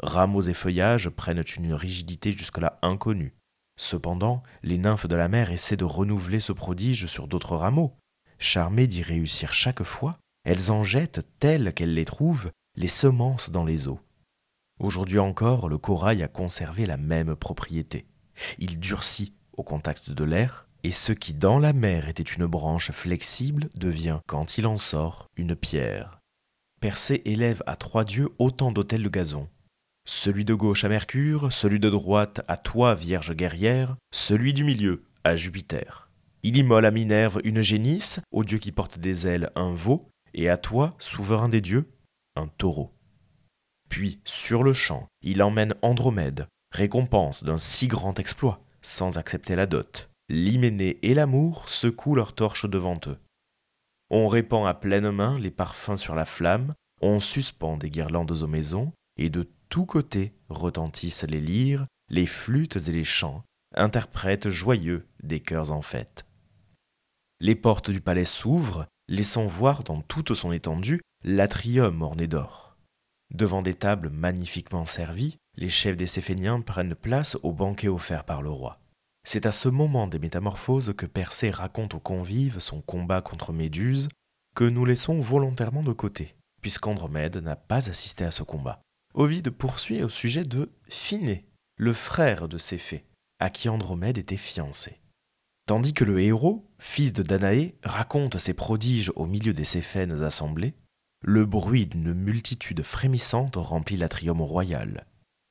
Rameaux 0.00 0.42
et 0.42 0.54
feuillages 0.54 1.10
prennent 1.10 1.44
une 1.56 1.74
rigidité 1.74 2.32
jusque-là 2.32 2.78
inconnue. 2.82 3.34
Cependant, 3.80 4.42
les 4.62 4.76
nymphes 4.76 5.06
de 5.06 5.16
la 5.16 5.28
mer 5.28 5.50
essaient 5.50 5.78
de 5.78 5.86
renouveler 5.86 6.38
ce 6.38 6.52
prodige 6.52 7.06
sur 7.06 7.26
d'autres 7.26 7.56
rameaux. 7.56 7.96
Charmées 8.38 8.86
d'y 8.86 9.02
réussir 9.02 9.54
chaque 9.54 9.84
fois, 9.84 10.18
elles 10.44 10.70
en 10.70 10.82
jettent, 10.82 11.26
telles 11.38 11.72
qu'elles 11.72 11.94
les 11.94 12.04
trouvent, 12.04 12.50
les 12.76 12.88
semences 12.88 13.48
dans 13.48 13.64
les 13.64 13.88
eaux. 13.88 13.98
Aujourd'hui 14.80 15.18
encore, 15.18 15.70
le 15.70 15.78
corail 15.78 16.22
a 16.22 16.28
conservé 16.28 16.84
la 16.84 16.98
même 16.98 17.34
propriété. 17.34 18.04
Il 18.58 18.80
durcit 18.80 19.32
au 19.54 19.62
contact 19.62 20.10
de 20.10 20.24
l'air, 20.24 20.68
et 20.82 20.90
ce 20.90 21.12
qui 21.12 21.32
dans 21.32 21.58
la 21.58 21.72
mer 21.72 22.06
était 22.06 22.22
une 22.22 22.44
branche 22.44 22.90
flexible 22.90 23.70
devient, 23.74 24.20
quand 24.26 24.58
il 24.58 24.66
en 24.66 24.76
sort, 24.76 25.26
une 25.38 25.56
pierre. 25.56 26.20
Persée 26.82 27.22
élève 27.24 27.62
à 27.66 27.76
trois 27.76 28.04
dieux 28.04 28.28
autant 28.38 28.72
d'autels 28.72 29.02
de 29.02 29.08
gazon, 29.08 29.48
celui 30.10 30.44
de 30.44 30.54
gauche 30.54 30.82
à 30.82 30.88
Mercure, 30.88 31.52
celui 31.52 31.78
de 31.78 31.88
droite 31.88 32.40
à 32.48 32.56
toi, 32.56 32.96
Vierge 32.96 33.32
guerrière, 33.32 33.94
celui 34.12 34.52
du 34.52 34.64
milieu 34.64 35.04
à 35.22 35.36
Jupiter. 35.36 36.10
Il 36.42 36.56
immole 36.56 36.84
à 36.84 36.90
Minerve 36.90 37.40
une 37.44 37.60
génisse, 37.60 38.18
au 38.32 38.42
dieu 38.42 38.58
qui 38.58 38.72
porte 38.72 38.98
des 38.98 39.28
ailes 39.28 39.52
un 39.54 39.72
veau, 39.72 40.10
et 40.34 40.48
à 40.48 40.56
toi, 40.56 40.96
souverain 40.98 41.48
des 41.48 41.60
dieux, 41.60 41.88
un 42.34 42.48
taureau. 42.48 42.92
Puis, 43.88 44.20
sur 44.24 44.64
le 44.64 44.72
champ, 44.72 45.06
il 45.22 45.44
emmène 45.44 45.76
Andromède, 45.80 46.48
récompense 46.72 47.44
d'un 47.44 47.58
si 47.58 47.86
grand 47.86 48.18
exploit, 48.18 48.64
sans 48.82 49.16
accepter 49.16 49.54
la 49.54 49.66
dot. 49.66 50.10
L'hyménée 50.28 50.98
et 51.02 51.14
l'amour 51.14 51.68
secouent 51.68 52.16
leurs 52.16 52.34
torches 52.34 52.68
devant 52.68 52.98
eux. 53.06 53.18
On 54.10 54.26
répand 54.26 54.66
à 54.66 54.74
pleine 54.74 55.12
main 55.12 55.38
les 55.38 55.52
parfums 55.52 55.96
sur 55.96 56.16
la 56.16 56.24
flamme, 56.24 56.74
on 57.00 57.20
suspend 57.20 57.76
des 57.76 57.90
guirlandes 57.90 58.32
aux 58.32 58.48
maisons, 58.48 58.92
et 59.16 59.30
de 59.30 59.48
tous 59.70 59.86
côtés 59.86 60.34
retentissent 60.48 61.22
les 61.22 61.40
lyres, 61.40 61.86
les 62.10 62.26
flûtes 62.26 62.76
et 62.88 62.92
les 62.92 63.04
chants, 63.04 63.44
interprètes 63.74 64.50
joyeux 64.50 65.06
des 65.22 65.40
chœurs 65.40 65.70
en 65.70 65.80
fête. 65.80 66.26
Les 67.40 67.54
portes 67.54 67.90
du 67.90 68.00
palais 68.00 68.24
s'ouvrent, 68.24 68.86
laissant 69.08 69.46
voir 69.46 69.84
dans 69.84 70.02
toute 70.02 70.34
son 70.34 70.52
étendue 70.52 71.00
l'atrium 71.24 72.02
orné 72.02 72.26
d'or. 72.26 72.76
Devant 73.32 73.62
des 73.62 73.74
tables 73.74 74.10
magnifiquement 74.10 74.84
servies, 74.84 75.38
les 75.56 75.68
chefs 75.68 75.96
des 75.96 76.06
Céphéniens 76.06 76.60
prennent 76.60 76.96
place 76.96 77.38
au 77.44 77.52
banquet 77.52 77.88
offert 77.88 78.24
par 78.24 78.42
le 78.42 78.50
roi. 78.50 78.80
C'est 79.24 79.46
à 79.46 79.52
ce 79.52 79.68
moment 79.68 80.08
des 80.08 80.18
métamorphoses 80.18 80.94
que 80.96 81.06
Persée 81.06 81.50
raconte 81.50 81.94
aux 81.94 82.00
convives 82.00 82.58
son 82.58 82.80
combat 82.80 83.22
contre 83.22 83.52
Méduse, 83.52 84.08
que 84.56 84.64
nous 84.64 84.84
laissons 84.84 85.20
volontairement 85.20 85.84
de 85.84 85.92
côté, 85.92 86.34
puisqu'Andromède 86.60 87.36
n'a 87.36 87.56
pas 87.56 87.88
assisté 87.88 88.24
à 88.24 88.32
ce 88.32 88.42
combat. 88.42 88.80
Ovide 89.14 89.50
poursuit 89.50 90.02
au 90.02 90.08
sujet 90.08 90.44
de 90.44 90.70
Phiné, 90.88 91.44
le 91.76 91.92
frère 91.92 92.48
de 92.48 92.58
Céphée, 92.58 93.04
à 93.40 93.50
qui 93.50 93.68
Andromède 93.68 94.18
était 94.18 94.36
fiancé. 94.36 95.00
Tandis 95.66 95.94
que 95.94 96.04
le 96.04 96.20
héros, 96.20 96.68
fils 96.78 97.12
de 97.12 97.22
Danaé, 97.22 97.74
raconte 97.82 98.38
ses 98.38 98.54
prodiges 98.54 99.12
au 99.16 99.26
milieu 99.26 99.52
des 99.52 99.64
Céphènes 99.64 100.22
assemblées, 100.22 100.74
le 101.22 101.44
bruit 101.44 101.86
d'une 101.86 102.14
multitude 102.14 102.82
frémissante 102.82 103.56
remplit 103.56 103.96
l'atrium 103.96 104.40
royal. 104.40 105.06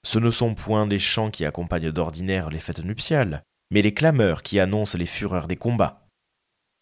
Ce 0.05 0.19
ne 0.19 0.31
sont 0.31 0.55
point 0.55 0.87
des 0.87 0.99
chants 0.99 1.29
qui 1.29 1.45
accompagnent 1.45 1.91
d'ordinaire 1.91 2.49
les 2.49 2.59
fêtes 2.59 2.83
nuptiales, 2.83 3.43
mais 3.71 3.81
les 3.81 3.93
clameurs 3.93 4.41
qui 4.41 4.59
annoncent 4.59 4.97
les 4.97 5.05
fureurs 5.05 5.47
des 5.47 5.57
combats. 5.57 6.07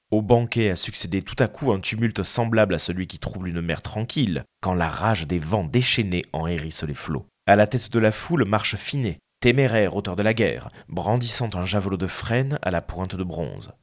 Au 0.10 0.22
banquet 0.22 0.70
a 0.70 0.78
succédé 0.78 1.22
tout 1.22 1.36
à 1.40 1.50
coup 1.50 1.74
un 1.74 1.82
tumulte 1.82 2.24
semblable 2.24 2.74
à 2.74 2.80
celui 2.80 3.08
qui 3.08 3.20
trouble 3.20 3.50
une 3.50 3.60
mer 3.60 3.82
tranquille, 3.82 4.46
quand 4.62 4.74
la 4.74 4.88
rage 4.88 5.28
des 5.28 5.40
vents 5.40 5.66
déchaînés 5.66 6.24
en 6.32 6.48
hérisse 6.48 6.84
les 6.84 6.94
flots. 6.94 7.26
À 7.46 7.58
la 7.58 7.68
tête 7.68 7.92
de 7.92 8.00
la 8.00 8.14
foule 8.14 8.46
marche 8.46 8.78
Finet, 8.78 9.20
téméraire 9.42 9.98
auteur 9.98 10.16
de 10.16 10.24
la 10.24 10.34
guerre, 10.34 10.70
brandissant 10.88 11.50
un 11.56 11.66
javelot 11.66 11.98
de 11.98 12.08
frêne 12.08 12.58
à 12.62 12.72
la 12.72 12.82
pointe 12.82 13.16
de 13.16 13.24
bronze. 13.24 13.74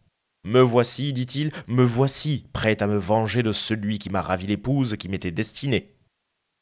Me 0.46 0.60
voici, 0.60 1.12
dit-il, 1.12 1.52
me 1.68 1.84
voici, 1.84 2.46
prêt 2.54 2.82
à 2.82 2.86
me 2.86 2.96
venger 2.96 3.42
de 3.42 3.52
celui 3.52 3.98
qui 3.98 4.08
m'a 4.08 4.22
ravi 4.22 4.46
l'épouse 4.46 4.96
qui 4.96 5.10
m'était 5.10 5.30
destinée. 5.30 5.94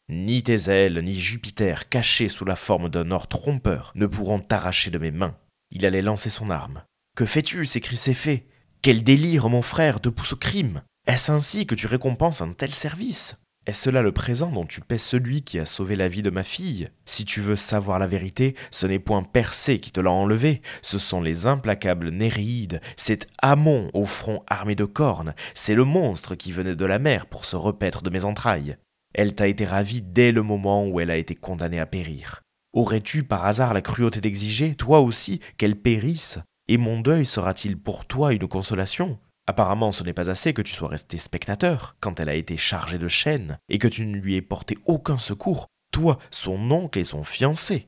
Ni 0.08 0.42
tes 0.42 0.70
ailes, 0.70 0.98
ni 1.04 1.14
Jupiter, 1.14 1.88
cachés 1.88 2.28
sous 2.28 2.44
la 2.44 2.56
forme 2.56 2.88
d'un 2.88 3.12
or 3.12 3.28
trompeur, 3.28 3.92
ne 3.94 4.06
pourront 4.06 4.40
t'arracher 4.40 4.90
de 4.90 4.98
mes 4.98 5.12
mains. 5.12 5.36
Il 5.70 5.86
allait 5.86 6.02
lancer 6.02 6.30
son 6.30 6.50
arme. 6.50 6.82
Que 7.16 7.26
fais-tu? 7.26 7.64
s'écrie 7.64 7.96
Céphée. 7.96 8.48
Quel 8.84 9.04
délire, 9.04 9.48
mon 9.48 9.62
frère, 9.62 10.00
te 10.00 10.08
pousse 10.08 10.32
au 10.32 10.36
crime. 10.36 10.82
Est-ce 11.06 11.30
ainsi 11.30 11.66
que 11.66 11.76
tu 11.76 11.86
récompenses 11.86 12.40
un 12.40 12.52
tel 12.52 12.74
service? 12.74 13.36
Est-ce 13.64 13.90
là 13.90 14.02
le 14.02 14.10
présent 14.10 14.50
dont 14.50 14.64
tu 14.64 14.80
paies 14.80 14.98
celui 14.98 15.42
qui 15.42 15.60
a 15.60 15.66
sauvé 15.66 15.94
la 15.94 16.08
vie 16.08 16.22
de 16.22 16.30
ma 16.30 16.42
fille? 16.42 16.88
Si 17.06 17.24
tu 17.24 17.40
veux 17.40 17.54
savoir 17.54 18.00
la 18.00 18.08
vérité, 18.08 18.56
ce 18.72 18.88
n'est 18.88 18.98
point 18.98 19.22
Persée 19.22 19.78
qui 19.78 19.92
te 19.92 20.00
l'a 20.00 20.10
enlevé, 20.10 20.62
ce 20.82 20.98
sont 20.98 21.20
les 21.20 21.46
implacables 21.46 22.08
Néréides, 22.08 22.80
c'est 22.96 23.28
Amon 23.38 23.88
au 23.94 24.04
front 24.04 24.42
armé 24.48 24.74
de 24.74 24.84
cornes, 24.84 25.36
c'est 25.54 25.76
le 25.76 25.84
monstre 25.84 26.34
qui 26.34 26.50
venait 26.50 26.74
de 26.74 26.84
la 26.84 26.98
mer 26.98 27.26
pour 27.26 27.44
se 27.44 27.54
repaître 27.54 28.02
de 28.02 28.10
mes 28.10 28.24
entrailles. 28.24 28.78
Elle 29.14 29.36
t'a 29.36 29.46
été 29.46 29.64
ravie 29.64 30.02
dès 30.02 30.32
le 30.32 30.42
moment 30.42 30.88
où 30.88 30.98
elle 30.98 31.12
a 31.12 31.16
été 31.16 31.36
condamnée 31.36 31.78
à 31.78 31.86
périr. 31.86 32.42
Aurais-tu 32.72 33.22
par 33.22 33.44
hasard 33.46 33.74
la 33.74 33.80
cruauté 33.80 34.20
d'exiger, 34.20 34.74
toi 34.74 34.98
aussi, 34.98 35.38
qu'elle 35.56 35.76
périsse? 35.76 36.40
Et 36.68 36.76
mon 36.76 37.00
deuil 37.00 37.26
sera-t-il 37.26 37.76
pour 37.76 38.06
toi 38.06 38.32
une 38.32 38.48
consolation? 38.48 39.18
Apparemment, 39.46 39.90
ce 39.90 40.04
n'est 40.04 40.12
pas 40.12 40.30
assez 40.30 40.54
que 40.54 40.62
tu 40.62 40.72
sois 40.72 40.88
resté 40.88 41.18
spectateur 41.18 41.96
quand 42.00 42.20
elle 42.20 42.28
a 42.28 42.34
été 42.34 42.56
chargée 42.56 42.98
de 42.98 43.08
chaînes 43.08 43.58
et 43.68 43.78
que 43.78 43.88
tu 43.88 44.06
ne 44.06 44.16
lui 44.16 44.36
aies 44.36 44.42
porté 44.42 44.78
aucun 44.86 45.18
secours, 45.18 45.66
toi, 45.90 46.18
son 46.30 46.70
oncle 46.70 46.98
et 46.98 47.04
son 47.04 47.24
fiancé. 47.24 47.86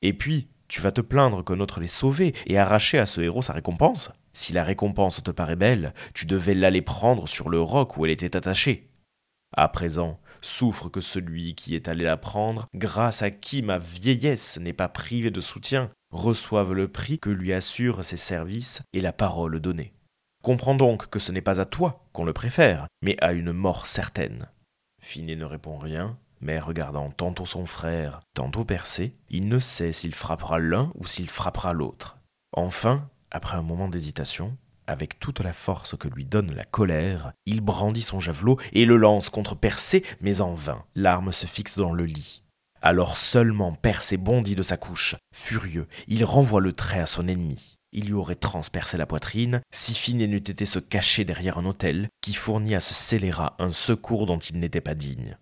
Et 0.00 0.14
puis, 0.14 0.48
tu 0.68 0.80
vas 0.80 0.92
te 0.92 1.00
plaindre 1.00 1.44
que 1.44 1.52
notre 1.52 1.80
l'ait 1.80 1.86
sauvé 1.86 2.34
et 2.46 2.58
arracher 2.58 2.98
à 2.98 3.06
ce 3.06 3.20
héros 3.20 3.42
sa 3.42 3.52
récompense 3.52 4.10
Si 4.32 4.52
la 4.52 4.64
récompense 4.64 5.22
te 5.22 5.30
paraît 5.30 5.56
belle, 5.56 5.92
tu 6.14 6.26
devais 6.26 6.54
l'aller 6.54 6.82
prendre 6.82 7.28
sur 7.28 7.48
le 7.48 7.60
roc 7.60 7.96
où 7.96 8.04
elle 8.04 8.10
était 8.10 8.36
attachée. 8.36 8.90
À 9.54 9.68
présent, 9.68 10.20
souffre 10.42 10.88
que 10.88 11.00
celui 11.00 11.54
qui 11.54 11.74
est 11.74 11.88
allé 11.88 12.04
la 12.04 12.18
prendre, 12.18 12.66
grâce 12.74 13.22
à 13.22 13.30
qui 13.30 13.62
ma 13.62 13.78
vieillesse 13.78 14.58
n'est 14.58 14.74
pas 14.74 14.88
privée 14.88 15.30
de 15.30 15.40
soutien, 15.40 15.90
reçoive 16.10 16.72
le 16.72 16.88
prix 16.88 17.18
que 17.18 17.30
lui 17.30 17.52
assurent 17.52 18.04
ses 18.04 18.16
services 18.16 18.82
et 18.92 19.00
la 19.00 19.12
parole 19.12 19.60
donnée. 19.60 19.92
Comprends 20.42 20.74
donc 20.74 21.08
que 21.08 21.18
ce 21.18 21.32
n'est 21.32 21.40
pas 21.40 21.60
à 21.60 21.64
toi 21.64 22.04
qu'on 22.12 22.24
le 22.24 22.32
préfère, 22.32 22.86
mais 23.02 23.16
à 23.20 23.32
une 23.32 23.52
mort 23.52 23.86
certaine. 23.86 24.48
Finet 25.00 25.36
ne 25.36 25.44
répond 25.44 25.78
rien, 25.78 26.16
mais 26.40 26.58
regardant 26.58 27.10
tantôt 27.10 27.46
son 27.46 27.66
frère, 27.66 28.20
tantôt 28.34 28.64
Persée, 28.64 29.14
il 29.28 29.48
ne 29.48 29.58
sait 29.58 29.92
s'il 29.92 30.14
frappera 30.14 30.58
l'un 30.58 30.92
ou 30.94 31.06
s'il 31.06 31.28
frappera 31.28 31.72
l'autre. 31.72 32.18
Enfin, 32.52 33.08
après 33.30 33.56
un 33.56 33.62
moment 33.62 33.88
d'hésitation, 33.88 34.56
avec 34.86 35.18
toute 35.18 35.40
la 35.40 35.52
force 35.52 35.96
que 35.96 36.08
lui 36.08 36.24
donne 36.24 36.54
la 36.54 36.64
colère, 36.64 37.32
il 37.44 37.60
brandit 37.60 38.02
son 38.02 38.20
javelot 38.20 38.58
et 38.72 38.86
le 38.86 38.96
lance 38.96 39.28
contre 39.28 39.54
Persée, 39.54 40.04
mais 40.20 40.40
en 40.40 40.54
vain. 40.54 40.84
L'arme 40.94 41.32
se 41.32 41.46
fixe 41.46 41.76
dans 41.76 41.92
le 41.92 42.04
lit. 42.04 42.42
Alors 42.82 43.16
seulement 43.16 43.72
Persée 43.72 44.16
bondit 44.16 44.54
de 44.54 44.62
sa 44.62 44.76
couche. 44.76 45.16
Furieux, 45.34 45.86
il 46.06 46.24
renvoie 46.24 46.60
le 46.60 46.72
trait 46.72 47.00
à 47.00 47.06
son 47.06 47.28
ennemi. 47.28 47.76
Il 47.92 48.06
lui 48.06 48.12
aurait 48.12 48.34
transpercé 48.34 48.96
la 48.96 49.06
poitrine 49.06 49.62
si 49.72 49.94
Finet 49.94 50.26
n'eût 50.26 50.36
été 50.36 50.66
se 50.66 50.78
cacher 50.78 51.24
derrière 51.24 51.58
un 51.58 51.64
hôtel 51.64 52.08
qui 52.20 52.34
fournit 52.34 52.74
à 52.74 52.80
ce 52.80 52.94
scélérat 52.94 53.56
un 53.58 53.72
secours 53.72 54.26
dont 54.26 54.38
il 54.38 54.60
n'était 54.60 54.80
pas 54.80 54.94
digne. 54.94 55.38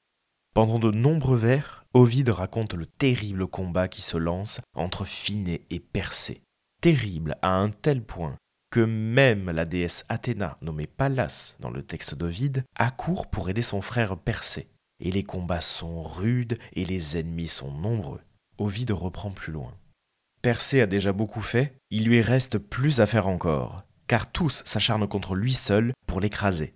Pendant 0.55 0.79
de 0.79 0.91
nombreux 0.91 1.37
vers, 1.37 1.85
Ovide 1.93 2.31
raconte 2.31 2.75
le 2.75 2.87
terrible 2.87 3.47
combat 3.47 3.89
qui 3.89 4.01
se 4.03 4.17
lance 4.17 4.61
entre 4.75 5.05
Finet 5.05 5.63
et 5.71 5.81
Persée. 5.81 6.43
Terrible 6.81 7.37
à 7.43 7.57
un 7.57 7.71
tel 7.71 8.03
point 8.03 8.37
que 8.71 8.81
même 8.81 9.51
la 9.51 9.65
déesse 9.65 10.05
Athéna, 10.09 10.59
nommée 10.61 10.87
Pallas 10.87 11.57
dans 11.61 11.71
le 11.71 11.83
texte 11.83 12.15
d'Ovide, 12.15 12.65
accourt 12.75 13.29
pour 13.29 13.49
aider 13.49 13.63
son 13.63 13.81
frère 13.81 14.17
Persée. 14.17 14.69
Et 15.01 15.11
les 15.11 15.23
combats 15.23 15.61
sont 15.61 16.03
rudes 16.03 16.59
et 16.73 16.85
les 16.85 17.17
ennemis 17.17 17.49
sont 17.49 17.71
nombreux. 17.71 18.21
Ovide 18.59 18.93
reprend 18.93 19.31
plus 19.31 19.53
loin. 19.53 19.73
Persée 20.43 20.81
a 20.81 20.87
déjà 20.87 21.13
beaucoup 21.13 21.43
fait, 21.43 21.77
il 21.91 22.05
lui 22.05 22.21
reste 22.21 22.59
plus 22.59 23.01
à 23.01 23.07
faire 23.07 23.29
encore, 23.29 23.83
car 24.07 24.31
tous 24.31 24.63
s'acharnent 24.65 25.09
contre 25.09 25.35
lui 25.35 25.55
seul 25.55 25.93
pour 26.07 26.21
l'écraser. 26.21 26.75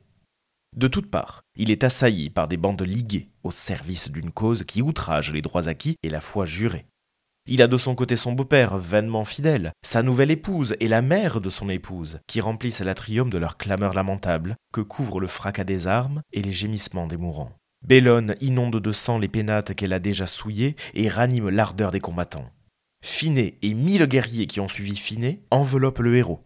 De 0.77 0.87
toutes 0.87 1.11
parts, 1.11 1.43
il 1.57 1.71
est 1.71 1.85
assailli 1.85 2.31
par 2.31 2.47
des 2.47 2.57
bandes 2.57 2.83
liguées 2.83 3.29
au 3.43 3.51
service 3.51 4.09
d'une 4.09 4.31
cause 4.31 4.65
qui 4.65 4.83
outrage 4.83 5.33
les 5.33 5.43
droits 5.43 5.69
acquis 5.69 5.97
et 6.03 6.11
la 6.11 6.21
foi 6.21 6.47
jurée. 6.47 6.87
Il 7.47 7.63
a 7.63 7.67
de 7.67 7.77
son 7.77 7.95
côté 7.95 8.17
son 8.17 8.33
beau-père, 8.33 8.79
vainement 8.79 9.25
fidèle, 9.25 9.73
sa 9.83 10.03
nouvelle 10.03 10.31
épouse 10.31 10.77
et 10.79 10.87
la 10.87 11.03
mère 11.03 11.41
de 11.41 11.51
son 11.51 11.69
épouse, 11.69 12.21
qui 12.29 12.41
remplissent 12.41 12.81
l'atrium 12.81 13.31
de 13.31 13.39
leurs 13.39 13.57
clameurs 13.57 13.95
lamentables, 13.95 14.57
que 14.73 14.81
couvrent 14.81 15.21
le 15.21 15.27
fracas 15.27 15.65
des 15.65 15.87
armes 15.87 16.23
et 16.33 16.43
les 16.43 16.53
gémissements 16.53 17.09
des 17.09 17.17
mourants. 17.17 17.53
Bellone 17.87 18.37
inonde 18.41 18.81
de 18.81 18.93
sang 18.93 19.19
les 19.19 19.29
pénates 19.29 19.75
qu'elle 19.75 19.93
a 19.93 19.99
déjà 19.99 20.27
souillées 20.27 20.77
et 20.95 21.09
ranime 21.09 21.49
l'ardeur 21.49 21.91
des 21.91 22.01
combattants. 22.01 22.51
Finet 23.03 23.59
et 23.63 23.75
mille 23.75 24.07
guerriers 24.07 24.47
qui 24.47 24.61
ont 24.61 24.69
suivi 24.69 24.97
Finet 24.97 25.41
enveloppent 25.51 26.01
le 26.01 26.17
héros. 26.17 26.45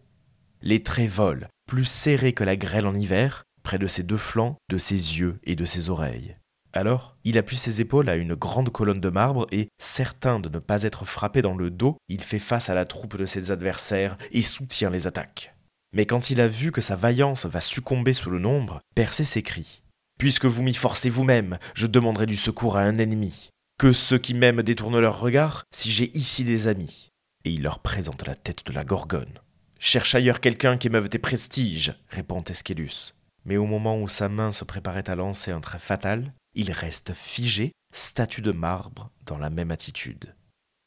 Les 0.61 0.81
traits 0.81 1.09
volent, 1.09 1.47
plus 1.67 1.85
serrés 1.85 2.33
que 2.33 2.43
la 2.43 2.55
grêle 2.55 2.87
en 2.87 2.95
hiver, 2.95 3.43
près 3.63 3.77
de 3.77 3.87
ses 3.87 4.03
deux 4.03 4.17
flancs, 4.17 4.55
de 4.69 4.77
ses 4.77 4.95
yeux 4.95 5.39
et 5.43 5.55
de 5.55 5.65
ses 5.65 5.89
oreilles. 5.89 6.35
Alors, 6.71 7.15
il 7.23 7.37
appuie 7.37 7.57
ses 7.57 7.81
épaules 7.81 8.09
à 8.09 8.15
une 8.15 8.35
grande 8.35 8.69
colonne 8.69 8.99
de 8.99 9.09
marbre 9.09 9.47
et, 9.51 9.67
certain 9.77 10.39
de 10.39 10.49
ne 10.49 10.59
pas 10.59 10.83
être 10.83 11.05
frappé 11.05 11.41
dans 11.41 11.55
le 11.55 11.69
dos, 11.69 11.97
il 12.09 12.21
fait 12.21 12.39
face 12.39 12.69
à 12.69 12.73
la 12.73 12.85
troupe 12.85 13.17
de 13.17 13.25
ses 13.25 13.51
adversaires 13.51 14.17
et 14.31 14.41
soutient 14.41 14.89
les 14.89 15.07
attaques. 15.07 15.55
Mais 15.93 16.05
quand 16.05 16.29
il 16.29 16.41
a 16.41 16.47
vu 16.47 16.71
que 16.71 16.81
sa 16.81 16.97
vaillance 16.97 17.45
va 17.45 17.61
succomber 17.61 18.13
sous 18.13 18.29
le 18.29 18.39
nombre, 18.39 18.81
Persée 18.95 19.23
s'écrie 19.23 19.81
Puisque 20.17 20.45
vous 20.45 20.63
m'y 20.63 20.73
forcez 20.73 21.09
vous-même, 21.09 21.57
je 21.73 21.87
demanderai 21.87 22.25
du 22.25 22.35
secours 22.37 22.77
à 22.77 22.81
un 22.81 22.97
ennemi 22.97 23.49
que 23.77 23.91
ceux 23.91 24.17
qui 24.17 24.33
m'aiment 24.33 24.63
détournent 24.63 24.99
leur 24.99 25.19
regard 25.19 25.65
si 25.71 25.91
j'ai 25.91 26.15
ici 26.17 26.43
des 26.43 26.67
amis. 26.67 27.09
Et 27.43 27.51
il 27.51 27.63
leur 27.63 27.79
présente 27.79 28.25
la 28.25 28.35
tête 28.35 28.65
de 28.65 28.73
la 28.73 28.83
Gorgone. 28.83 29.39
Cherche 29.79 30.15
ailleurs 30.15 30.39
quelqu'un 30.39 30.77
qui 30.77 30.89
m'euve 30.89 31.09
tes 31.09 31.19
prestiges, 31.19 31.93
répond 32.09 32.41
Esquélus. 32.41 33.13
Mais 33.43 33.57
au 33.57 33.65
moment 33.65 34.01
où 34.01 34.07
sa 34.07 34.29
main 34.29 34.51
se 34.51 34.63
préparait 34.63 35.09
à 35.09 35.15
lancer 35.15 35.51
un 35.51 35.59
trait 35.59 35.79
fatal, 35.79 36.33
il 36.55 36.71
reste 36.71 37.13
figé, 37.13 37.73
statue 37.93 38.41
de 38.41 38.51
marbre, 38.51 39.11
dans 39.25 39.37
la 39.37 39.49
même 39.49 39.71
attitude. 39.71 40.33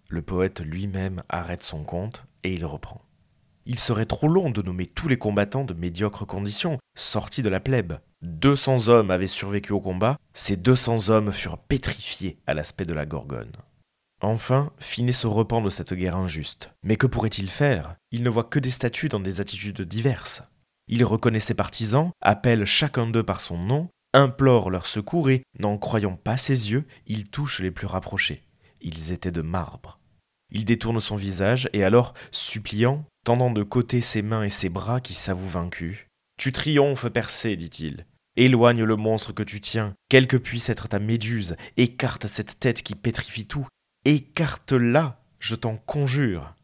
Le 0.08 0.22
poète 0.22 0.60
lui-même 0.60 1.22
arrête 1.28 1.62
son 1.62 1.84
conte 1.84 2.24
et 2.42 2.54
il 2.54 2.64
reprend. 2.64 3.02
Il 3.70 3.78
serait 3.78 4.06
trop 4.06 4.28
long 4.28 4.50
de 4.50 4.62
nommer 4.62 4.86
tous 4.86 5.08
les 5.08 5.18
combattants 5.18 5.64
de 5.64 5.74
médiocres 5.74 6.26
conditions, 6.26 6.78
sortis 6.96 7.42
de 7.42 7.50
la 7.50 7.60
plèbe. 7.60 7.98
Deux 8.22 8.56
cents 8.56 8.88
hommes 8.88 9.10
avaient 9.10 9.26
survécu 9.26 9.74
au 9.74 9.80
combat, 9.80 10.16
ces 10.32 10.56
deux 10.56 10.74
cents 10.74 11.10
hommes 11.10 11.30
furent 11.30 11.58
pétrifiés 11.58 12.38
à 12.46 12.54
l'aspect 12.54 12.86
de 12.86 12.94
la 12.94 13.04
Gorgone. 13.04 13.52
Enfin, 14.22 14.72
Finet 14.78 15.12
se 15.12 15.26
repent 15.26 15.62
de 15.62 15.68
cette 15.68 15.92
guerre 15.92 16.16
injuste. 16.16 16.70
Mais 16.82 16.96
que 16.96 17.06
pourrait-il 17.06 17.50
faire? 17.50 17.96
Il 18.10 18.22
ne 18.22 18.30
voit 18.30 18.44
que 18.44 18.58
des 18.58 18.70
statues 18.70 19.10
dans 19.10 19.20
des 19.20 19.42
attitudes 19.42 19.82
diverses. 19.82 20.42
Il 20.88 21.04
reconnaît 21.04 21.38
ses 21.38 21.52
partisans, 21.52 22.10
appelle 22.22 22.64
chacun 22.64 23.06
d'eux 23.06 23.22
par 23.22 23.42
son 23.42 23.58
nom, 23.58 23.90
implore 24.14 24.70
leur 24.70 24.86
secours 24.86 25.28
et, 25.28 25.42
n'en 25.58 25.76
croyant 25.76 26.16
pas 26.16 26.38
ses 26.38 26.70
yeux, 26.70 26.86
il 27.06 27.28
touche 27.28 27.60
les 27.60 27.70
plus 27.70 27.86
rapprochés. 27.86 28.44
Ils 28.80 29.12
étaient 29.12 29.30
de 29.30 29.42
marbre. 29.42 29.98
Il 30.50 30.64
détourne 30.64 31.00
son 31.00 31.16
visage 31.16 31.68
et 31.74 31.84
alors, 31.84 32.14
suppliant, 32.32 33.04
tendant 33.28 33.50
de 33.50 33.62
côté 33.62 34.00
ses 34.00 34.22
mains 34.22 34.44
et 34.44 34.48
ses 34.48 34.70
bras 34.70 35.02
qui 35.02 35.12
s'avouent 35.12 35.50
vaincus. 35.50 36.06
Tu 36.38 36.50
triomphes, 36.50 37.10
Persée, 37.10 37.56
dit-il. 37.56 38.06
Éloigne 38.36 38.84
le 38.84 38.96
monstre 38.96 39.34
que 39.34 39.42
tu 39.42 39.60
tiens, 39.60 39.92
quelle 40.08 40.26
que 40.26 40.38
puisse 40.38 40.70
être 40.70 40.88
ta 40.88 40.98
méduse, 40.98 41.54
écarte 41.76 42.26
cette 42.26 42.58
tête 42.58 42.80
qui 42.80 42.94
pétrifie 42.94 43.46
tout. 43.46 43.66
Écarte-la, 44.06 45.20
je 45.40 45.56
t'en 45.56 45.76
conjure. 45.76 46.54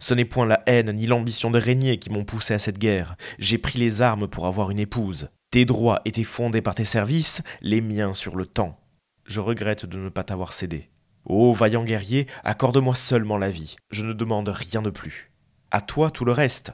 Ce 0.00 0.14
n'est 0.14 0.24
point 0.24 0.46
la 0.46 0.62
haine 0.64 0.92
ni 0.92 1.06
l'ambition 1.06 1.50
de 1.50 1.58
régner 1.58 1.98
qui 1.98 2.08
m'ont 2.08 2.24
poussé 2.24 2.54
à 2.54 2.58
cette 2.58 2.78
guerre. 2.78 3.14
J'ai 3.38 3.58
pris 3.58 3.78
les 3.78 4.00
armes 4.00 4.28
pour 4.28 4.46
avoir 4.46 4.70
une 4.70 4.78
épouse. 4.78 5.28
Tes 5.50 5.66
droits 5.66 6.00
étaient 6.06 6.24
fondés 6.24 6.62
par 6.62 6.74
tes 6.74 6.86
services, 6.86 7.42
les 7.60 7.82
miens 7.82 8.14
sur 8.14 8.34
le 8.34 8.46
temps. 8.46 8.80
Je 9.26 9.40
regrette 9.40 9.84
de 9.84 9.98
ne 9.98 10.08
pas 10.08 10.24
t'avoir 10.24 10.54
cédé. 10.54 10.88
Ô 11.26 11.52
vaillant 11.52 11.84
guerrier, 11.84 12.28
accorde-moi 12.44 12.94
seulement 12.94 13.36
la 13.36 13.50
vie. 13.50 13.76
Je 13.90 14.06
ne 14.06 14.14
demande 14.14 14.48
rien 14.48 14.80
de 14.80 14.88
plus. 14.88 15.27
À 15.70 15.80
toi 15.80 16.10
tout 16.10 16.24
le 16.24 16.32
reste. 16.32 16.72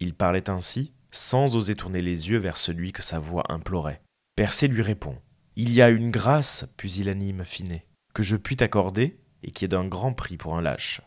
Il 0.00 0.14
parlait 0.14 0.50
ainsi, 0.50 0.92
sans 1.10 1.56
oser 1.56 1.74
tourner 1.74 2.02
les 2.02 2.28
yeux 2.28 2.38
vers 2.38 2.56
celui 2.56 2.92
que 2.92 3.02
sa 3.02 3.18
voix 3.18 3.44
implorait. 3.48 4.02
Persée 4.36 4.68
lui 4.68 4.82
répond. 4.82 5.16
Il 5.56 5.72
y 5.72 5.80
a 5.80 5.88
une 5.88 6.10
grâce, 6.10 6.66
pusillanime 6.76 7.44
Finet, 7.44 7.86
que 8.12 8.22
je 8.22 8.36
puis 8.36 8.56
t'accorder, 8.56 9.18
et 9.42 9.50
qui 9.50 9.64
est 9.64 9.68
d'un 9.68 9.86
grand 9.86 10.12
prix 10.12 10.36
pour 10.36 10.56
un 10.56 10.62
lâche. 10.62 11.00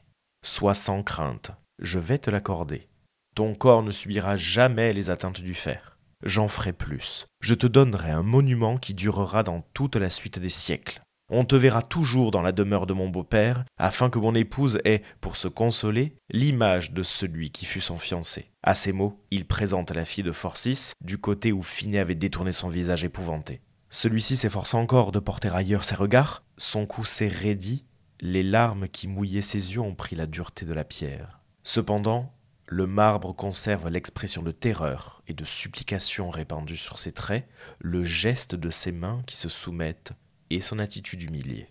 Sois 0.46 0.74
sans 0.74 1.04
crainte, 1.04 1.52
je 1.80 2.00
vais 2.00 2.18
te 2.18 2.30
l'accorder. 2.30 2.88
Ton 3.36 3.54
corps 3.54 3.84
ne 3.84 3.92
subira 3.92 4.36
jamais 4.36 4.94
les 4.94 5.10
atteintes 5.10 5.42
du 5.42 5.54
fer. 5.54 5.98
j'en 6.24 6.48
ferai 6.48 6.74
plus. 6.74 7.28
Je 7.42 7.54
te 7.54 7.68
donnerai 7.68 8.10
un 8.10 8.24
monument 8.24 8.78
qui 8.78 8.96
durera 8.96 9.44
dans 9.44 9.62
toute 9.74 9.96
la 9.96 10.10
suite 10.10 10.40
des 10.40 10.50
siècles. 10.50 11.02
On 11.30 11.44
te 11.44 11.58
verra 11.58 11.82
toujours 11.82 12.32
dans 12.32 12.42
la 12.42 12.54
demeure 12.54 12.88
de 12.88 12.94
mon 12.94 13.10
beau-père, 13.10 13.66
afin 13.78 14.10
que 14.10 14.18
mon 14.18 14.34
épouse 14.34 14.80
ait, 14.86 15.02
pour 15.20 15.36
se 15.36 15.50
consoler, 15.50 16.16
l'image 16.30 16.92
de 16.92 17.04
celui 17.04 17.52
qui 17.52 17.66
fut 17.66 17.82
son 17.82 17.98
fiancé. 17.98 18.50
À 18.64 18.74
ces 18.74 18.94
mots, 18.94 19.22
il 19.30 19.46
présente 19.46 19.92
la 19.92 20.06
fille 20.06 20.24
de 20.24 20.32
Forcis 20.32 20.94
du 21.02 21.18
côté 21.18 21.52
où 21.52 21.62
Finet 21.64 22.00
avait 22.00 22.16
détourné 22.16 22.54
son 22.54 22.70
visage 22.70 23.04
épouvanté. 23.04 23.60
Celui-ci 23.90 24.38
s'efforça 24.38 24.78
encore 24.78 25.12
de 25.12 25.20
porter 25.20 25.54
ailleurs 25.54 25.84
ses 25.84 25.96
regards, 25.96 26.44
son 26.58 26.86
cou 26.86 27.04
s'est 27.04 27.28
raidi, 27.28 27.86
les 28.22 28.44
larmes 28.44 28.88
qui 28.88 29.10
mouillaient 29.10 29.42
ses 29.42 29.74
yeux 29.74 29.82
ont 29.82 29.96
pris 29.96 30.16
la 30.16 30.28
dureté 30.28 30.66
de 30.66 30.74
la 30.74 30.86
pierre. 30.86 31.42
Cependant, 31.64 32.34
le 32.68 32.88
marbre 32.88 33.34
conserve 33.34 33.90
l'expression 33.90 34.44
de 34.44 34.52
terreur 34.52 35.22
et 35.28 35.34
de 35.34 35.46
supplication 35.46 36.30
répandue 36.30 36.78
sur 36.78 37.00
ses 37.00 37.12
traits, 37.12 37.48
le 37.80 38.04
geste 38.04 38.56
de 38.56 38.70
ses 38.70 38.92
mains 38.94 39.24
qui 39.26 39.36
se 39.36 39.50
soumettent 39.50 40.14
et 40.50 40.60
son 40.60 40.80
attitude 40.80 41.22
humiliée. 41.22 41.70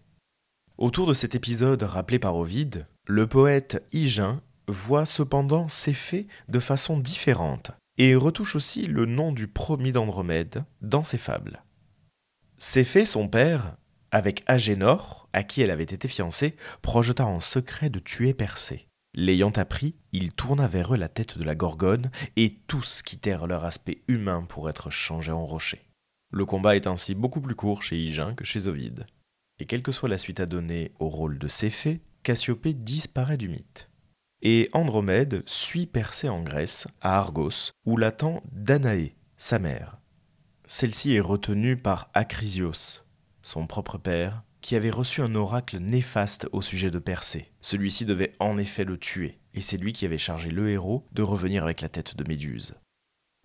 Autour 0.78 1.06
de 1.06 1.14
cet 1.14 1.35
épisode 1.35 1.83
rappelé 1.83 2.18
par 2.18 2.37
Ovide, 2.37 2.87
le 3.06 3.26
poète 3.26 3.83
Hygin 3.92 4.42
voit 4.68 5.06
cependant 5.06 5.68
ces 5.68 5.95
faits 5.95 6.26
de 6.49 6.59
façon 6.59 6.99
différente 6.99 7.71
et 7.99 8.14
retouche 8.14 8.56
aussi 8.56 8.87
le 8.87 9.06
nom 9.06 9.33
du 9.33 9.47
promis 9.47 9.92
d'Andromède 9.92 10.64
dans 10.83 11.02
ses 11.02 11.18
fables. 11.18 11.62
faits, 12.85 13.06
son 13.06 13.28
père, 13.28 13.76
avec 14.11 14.42
Agénor, 14.47 15.28
à 15.33 15.42
qui 15.42 15.62
elle 15.62 15.71
avait 15.71 15.85
été 15.85 16.09
fiancée, 16.09 16.56
projeta 16.83 17.26
en 17.26 17.40
secret 17.40 17.90
de 17.90 17.99
tuer 17.99 18.35
Persée. 18.35 18.88
L'ayant 19.14 19.50
appris, 19.50 19.95
il 20.12 20.33
tourna 20.33 20.68
vers 20.68 20.95
eux 20.95 20.99
la 20.99 21.09
tête 21.09 21.38
de 21.38 21.45
la 21.45 21.54
Gorgone, 21.54 22.11
et 22.37 22.59
tous 22.66 23.02
quittèrent 23.02 23.47
leur 23.47 23.64
aspect 23.64 24.02
humain 24.09 24.45
pour 24.47 24.68
être 24.68 24.90
changés 24.90 25.33
en 25.33 25.45
rocher. 25.47 25.86
Le 26.30 26.45
combat 26.45 26.76
est 26.76 26.87
ainsi 26.87 27.14
beaucoup 27.14 27.40
plus 27.40 27.54
court 27.54 27.83
chez 27.83 27.97
Hygin 27.99 28.35
que 28.35 28.45
chez 28.45 28.66
Ovide. 28.66 29.06
Et 29.59 29.64
quelle 29.64 29.83
que 29.83 29.92
soit 29.92 30.09
la 30.09 30.18
suite 30.18 30.40
à 30.40 30.47
donner 30.47 30.92
au 30.99 31.09
rôle 31.09 31.38
de 31.38 31.49
Céphée, 31.49 32.00
Cassiopée 32.23 32.75
disparaît 32.75 33.37
du 33.37 33.49
mythe. 33.49 33.88
Et 34.42 34.68
Andromède 34.73 35.42
suit 35.47 35.87
Persée 35.87 36.28
en 36.28 36.42
Grèce, 36.42 36.88
à 37.00 37.18
Argos, 37.18 37.71
où 37.85 37.97
l'attend 37.97 38.42
Danaé, 38.52 39.14
sa 39.37 39.59
mère. 39.59 39.99
Celle-ci 40.66 41.14
est 41.14 41.21
retenue 41.21 41.76
par 41.76 42.11
Acrisios, 42.12 43.04
son 43.42 43.66
propre 43.66 43.97
père, 43.97 44.42
qui 44.61 44.75
avait 44.75 44.90
reçu 44.90 45.23
un 45.23 45.37
oracle 45.37 45.78
néfaste 45.78 46.49
au 46.50 46.61
sujet 46.61 46.90
de 46.90 46.99
Persée. 46.99 47.52
Celui-ci 47.61 48.04
devait 48.04 48.33
en 48.40 48.59
effet 48.59 48.85
le 48.85 48.99
tuer, 48.99 49.38
et 49.54 49.61
c'est 49.61 49.76
lui 49.76 49.92
qui 49.92 50.04
avait 50.04 50.18
chargé 50.18 50.50
le 50.50 50.68
héros 50.68 51.06
de 51.12 51.23
revenir 51.23 51.62
avec 51.62 51.80
la 51.80 51.88
tête 51.88 52.16
de 52.16 52.25
Méduse. 52.26 52.75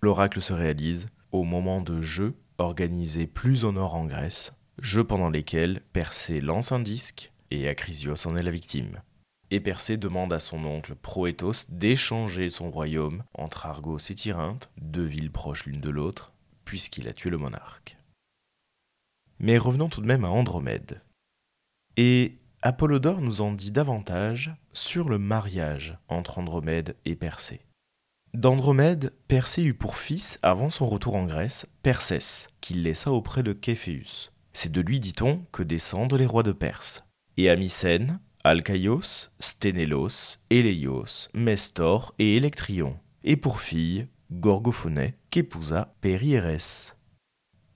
L'oracle 0.01 0.41
se 0.41 0.53
réalise 0.53 1.05
au 1.31 1.43
moment 1.43 1.81
de 1.81 2.01
jeu 2.01 2.33
organisés 2.61 3.27
plus 3.27 3.65
au 3.65 3.71
nord 3.71 3.95
en 3.95 4.05
Grèce, 4.05 4.53
jeux 4.79 5.03
pendant 5.03 5.29
lesquels 5.29 5.81
Persée 5.93 6.41
lance 6.41 6.71
un 6.71 6.79
disque 6.79 7.31
et 7.49 7.67
Acrisios 7.67 8.27
en 8.27 8.35
est 8.37 8.43
la 8.43 8.51
victime. 8.51 9.01
Et 9.49 9.59
Persée 9.59 9.97
demande 9.97 10.31
à 10.31 10.39
son 10.39 10.63
oncle 10.63 10.95
Proétos 10.95 11.67
d'échanger 11.69 12.49
son 12.49 12.71
royaume 12.71 13.23
entre 13.33 13.65
Argos 13.65 13.97
et 13.97 14.15
Tyrinthe, 14.15 14.69
deux 14.81 15.03
villes 15.03 15.31
proches 15.31 15.65
l'une 15.65 15.81
de 15.81 15.89
l'autre, 15.89 16.31
puisqu'il 16.63 17.07
a 17.09 17.13
tué 17.13 17.29
le 17.29 17.37
monarque. 17.37 17.97
Mais 19.39 19.57
revenons 19.57 19.89
tout 19.89 20.01
de 20.01 20.07
même 20.07 20.23
à 20.23 20.29
Andromède. 20.29 21.01
Et 21.97 22.37
Apollodore 22.61 23.21
nous 23.21 23.41
en 23.41 23.51
dit 23.51 23.71
davantage 23.71 24.51
sur 24.71 25.09
le 25.09 25.17
mariage 25.17 25.97
entre 26.07 26.37
Andromède 26.37 26.95
et 27.05 27.15
Persée. 27.15 27.65
D'Andromède, 28.33 29.13
Persée 29.27 29.61
eut 29.61 29.73
pour 29.73 29.97
fils, 29.97 30.39
avant 30.41 30.69
son 30.69 30.87
retour 30.87 31.15
en 31.15 31.25
Grèce, 31.25 31.67
Persès, 31.83 32.47
qu'il 32.61 32.83
laissa 32.83 33.11
auprès 33.11 33.43
de 33.43 33.51
Képhéus. 33.51 34.31
C'est 34.53 34.71
de 34.71 34.79
lui, 34.79 35.01
dit-on, 35.01 35.45
que 35.51 35.63
descendent 35.63 36.13
les 36.13 36.25
rois 36.25 36.43
de 36.43 36.53
Perse. 36.53 37.03
Et 37.35 37.49
Amycène, 37.49 38.21
Alcaïos, 38.45 39.31
Sténélos, 39.39 40.37
Éléios, 40.49 41.27
Mestor 41.33 42.15
et 42.19 42.37
Électrion. 42.37 42.97
Et 43.25 43.35
pour 43.35 43.59
fille, 43.59 44.07
Gorgophonée, 44.31 45.15
qu'épousa 45.29 45.93
Périérès. 45.99 46.95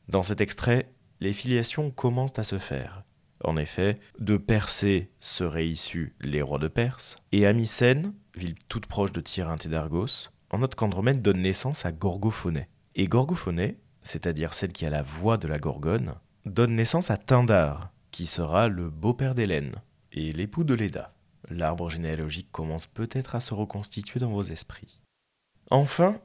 Dans 0.07 0.23
cet 0.23 0.39
extrait, 0.39 0.93
les 1.19 1.33
filiations 1.33 1.91
commencent 1.91 2.39
à 2.39 2.45
se 2.45 2.59
faire. 2.59 3.03
En 3.43 3.57
effet, 3.57 3.99
de 4.19 4.37
Persée 4.37 5.11
seraient 5.19 5.67
issus 5.67 6.15
les 6.21 6.41
rois 6.41 6.59
de 6.59 6.69
Perse, 6.69 7.17
et 7.33 7.45
Amycène, 7.45 8.13
ville 8.35 8.55
toute 8.69 8.85
proche 8.85 9.11
de 9.11 9.21
Tyrinthe 9.21 9.65
et 9.65 9.69
d'Argos, 9.69 10.29
en 10.51 10.59
note 10.59 10.75
qu'Andromède 10.75 11.21
donne 11.21 11.41
naissance 11.41 11.85
à 11.85 11.91
Gorgophonée. 11.91 12.67
Et 12.95 13.07
Gorgophonée, 13.07 13.77
c'est-à-dire 14.03 14.53
celle 14.53 14.71
qui 14.71 14.85
a 14.85 14.89
la 14.89 15.01
voix 15.01 15.37
de 15.37 15.47
la 15.47 15.57
Gorgone, 15.57 16.15
donne 16.45 16.75
naissance 16.75 17.11
à 17.11 17.17
Tindar, 17.17 17.91
qui 18.11 18.27
sera 18.27 18.67
le 18.67 18.89
beau-père 18.89 19.35
d'Hélène 19.35 19.75
et 20.11 20.31
l'époux 20.31 20.63
de 20.63 20.73
Léda. 20.73 21.13
L'arbre 21.49 21.89
généalogique 21.89 22.51
commence 22.51 22.87
peut-être 22.87 23.35
à 23.35 23.39
se 23.39 23.53
reconstituer 23.53 24.19
dans 24.19 24.31
vos 24.31 24.43
esprits. 24.43 25.01
Enfin, 25.69 26.19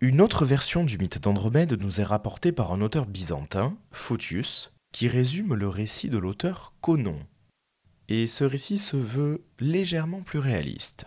une 0.00 0.20
autre 0.20 0.44
version 0.44 0.84
du 0.84 0.98
mythe 0.98 1.18
d'Andromède 1.18 1.80
nous 1.80 2.00
est 2.00 2.04
rapportée 2.04 2.52
par 2.52 2.72
un 2.72 2.80
auteur 2.80 3.06
byzantin, 3.06 3.76
Photius, 3.92 4.72
qui 4.92 5.08
résume 5.08 5.54
le 5.54 5.68
récit 5.68 6.08
de 6.08 6.18
l'auteur 6.18 6.74
Conon. 6.80 7.18
Et 8.08 8.26
ce 8.26 8.44
récit 8.44 8.78
se 8.78 8.96
veut 8.96 9.44
légèrement 9.58 10.20
plus 10.20 10.38
réaliste. 10.38 11.06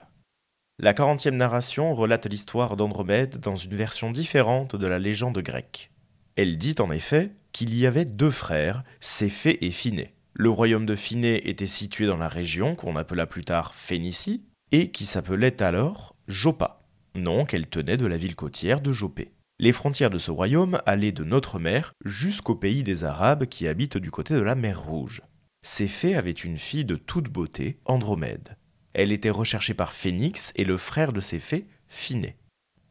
La 0.80 0.94
quarantième 0.94 1.38
narration 1.38 1.96
relate 1.96 2.28
l'histoire 2.28 2.78
d'Andromède 2.78 3.40
dans 3.40 3.56
une 3.56 3.76
version 3.76 4.12
différente 4.12 4.76
de 4.76 4.86
la 4.86 5.00
légende 5.00 5.40
grecque. 5.40 5.90
Elle 6.36 6.60
dit 6.60 6.76
en 6.78 6.92
effet 6.92 7.32
qu'il 7.52 7.76
y 7.76 7.88
avait 7.88 8.06
deux 8.06 8.30
frères, 8.30 8.84
Céphée 9.02 9.66
et 9.66 9.72
Phinée. 9.72 10.14
Le 10.36 10.52
royaume 10.52 10.86
de 10.86 10.96
Phinée 10.96 11.50
était 11.50 11.66
situé 11.66 12.06
dans 12.06 12.18
la 12.18 12.28
région 12.28 12.76
qu'on 12.76 12.96
appela 12.96 13.26
plus 13.26 13.44
tard 13.44 13.74
Phénicie 13.74 14.44
et 14.72 14.92
qui 14.92 15.08
s'appelait 15.08 15.64
alors 15.64 16.16
Joppa, 16.28 16.84
nom 17.16 17.46
qu'elle 17.46 17.66
tenait 17.66 17.98
de 17.98 18.06
la 18.06 18.18
ville 18.18 18.36
côtière 18.36 18.80
de 18.80 18.92
Jopé. 18.92 19.32
Les 19.58 19.72
frontières 19.72 20.12
de 20.12 20.20
ce 20.20 20.30
royaume 20.30 20.80
allaient 20.86 21.12
de 21.12 21.24
notre 21.24 21.58
mer 21.58 21.94
jusqu'au 22.06 22.54
pays 22.54 22.84
des 22.84 23.04
Arabes 23.04 23.48
qui 23.48 23.68
habitent 23.68 23.98
du 23.98 24.12
côté 24.12 24.36
de 24.36 24.42
la 24.42 24.54
mer 24.54 24.84
Rouge. 24.84 25.24
Céphée 25.64 26.16
avait 26.16 26.30
une 26.30 26.58
fille 26.58 26.86
de 26.86 26.98
toute 26.98 27.30
beauté, 27.30 27.80
Andromède. 27.86 28.57
Elle 28.98 29.12
était 29.12 29.30
recherchée 29.30 29.76
par 29.76 29.94
Phénix 29.94 30.52
et 30.56 30.66
le 30.66 30.76
frère 30.76 31.14
de 31.14 31.22
Céphée, 31.22 31.68
Phinée. 31.88 32.36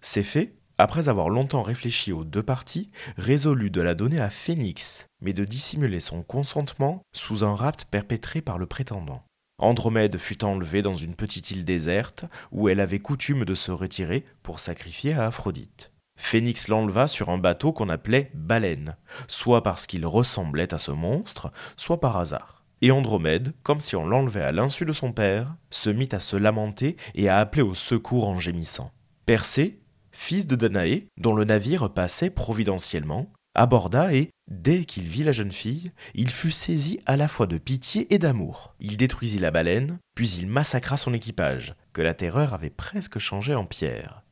Céphée, 0.01 0.55
après 0.79 1.09
avoir 1.09 1.29
longtemps 1.29 1.63
réfléchi 1.63 2.13
aux 2.13 2.23
deux 2.23 2.45
parties, 2.45 2.89
résolut 3.19 3.71
de 3.71 3.81
la 3.81 3.97
donner 3.97 4.21
à 4.21 4.31
Phénix, 4.31 5.09
mais 5.21 5.33
de 5.33 5.45
dissimuler 5.45 5.99
son 5.99 6.23
consentement 6.23 7.03
sous 7.13 7.43
un 7.43 7.57
rapt 7.57 7.87
perpétré 7.87 8.41
par 8.41 8.57
le 8.57 8.67
prétendant. 8.67 9.25
Andromède 9.59 10.17
fut 10.17 10.45
enlevée 10.45 10.81
dans 10.81 10.95
une 10.95 11.17
petite 11.17 11.51
île 11.51 11.65
déserte 11.65 12.25
où 12.53 12.69
elle 12.69 12.79
avait 12.79 13.01
coutume 13.01 13.45
de 13.45 13.57
se 13.57 13.73
retirer 13.73 14.25
pour 14.45 14.61
sacrifier 14.61 15.13
à 15.13 15.27
Aphrodite. 15.27 15.91
Phénix 16.17 16.69
l'enleva 16.69 17.09
sur 17.09 17.31
un 17.31 17.39
bateau 17.39 17.73
qu'on 17.73 17.89
appelait 17.89 18.31
baleine, 18.33 18.97
soit 19.27 19.65
parce 19.65 19.89
qu'il 19.89 20.07
ressemblait 20.07 20.73
à 20.73 20.79
ce 20.79 20.93
monstre, 20.93 21.51
soit 21.77 21.99
par 21.99 22.17
hasard. 22.17 22.56
Et 22.83 22.91
Andromède, 22.91 23.55
comme 23.63 23.81
si 23.81 23.97
on 23.97 24.07
l'enlevait 24.07 24.43
à 24.43 24.53
l'insu 24.53 24.85
de 24.85 24.93
son 24.93 25.13
père, 25.13 25.57
se 25.71 25.91
mit 25.91 26.09
à 26.13 26.21
se 26.21 26.37
lamenter 26.37 26.97
et 27.15 27.29
à 27.29 27.39
appeler 27.39 27.63
au 27.63 27.75
secours 27.75 28.29
en 28.29 28.39
gémissant. 28.39 28.93
Persée, 29.25 29.81
fils 30.13 30.47
de 30.47 30.57
Danaé, 30.57 31.09
dont 31.17 31.35
le 31.35 31.45
navire 31.45 31.93
passait 31.93 32.31
providentiellement, 32.31 33.33
aborda 33.55 34.13
et, 34.13 34.31
dès 34.49 34.85
qu'il 34.85 35.09
vit 35.09 35.25
la 35.25 35.33
jeune 35.33 35.53
fille, 35.53 35.91
il 36.15 36.31
fut 36.31 36.51
saisi 36.51 37.01
à 37.07 37.17
la 37.17 37.29
fois 37.29 37.47
de 37.47 37.59
pitié 37.59 38.13
et 38.15 38.19
d'amour. 38.19 38.75
Il 38.79 38.97
détruisit 38.99 39.39
la 39.39 39.51
baleine, 39.51 39.99
puis 40.15 40.29
il 40.29 40.47
massacra 40.47 40.97
son 40.97 41.15
équipage, 41.15 41.75
que 41.95 42.03
la 42.03 42.15
terreur 42.15 42.53
avait 42.53 42.71
presque 42.71 43.19
changé 43.19 43.55
en 43.55 43.65
pierre. 43.65 44.23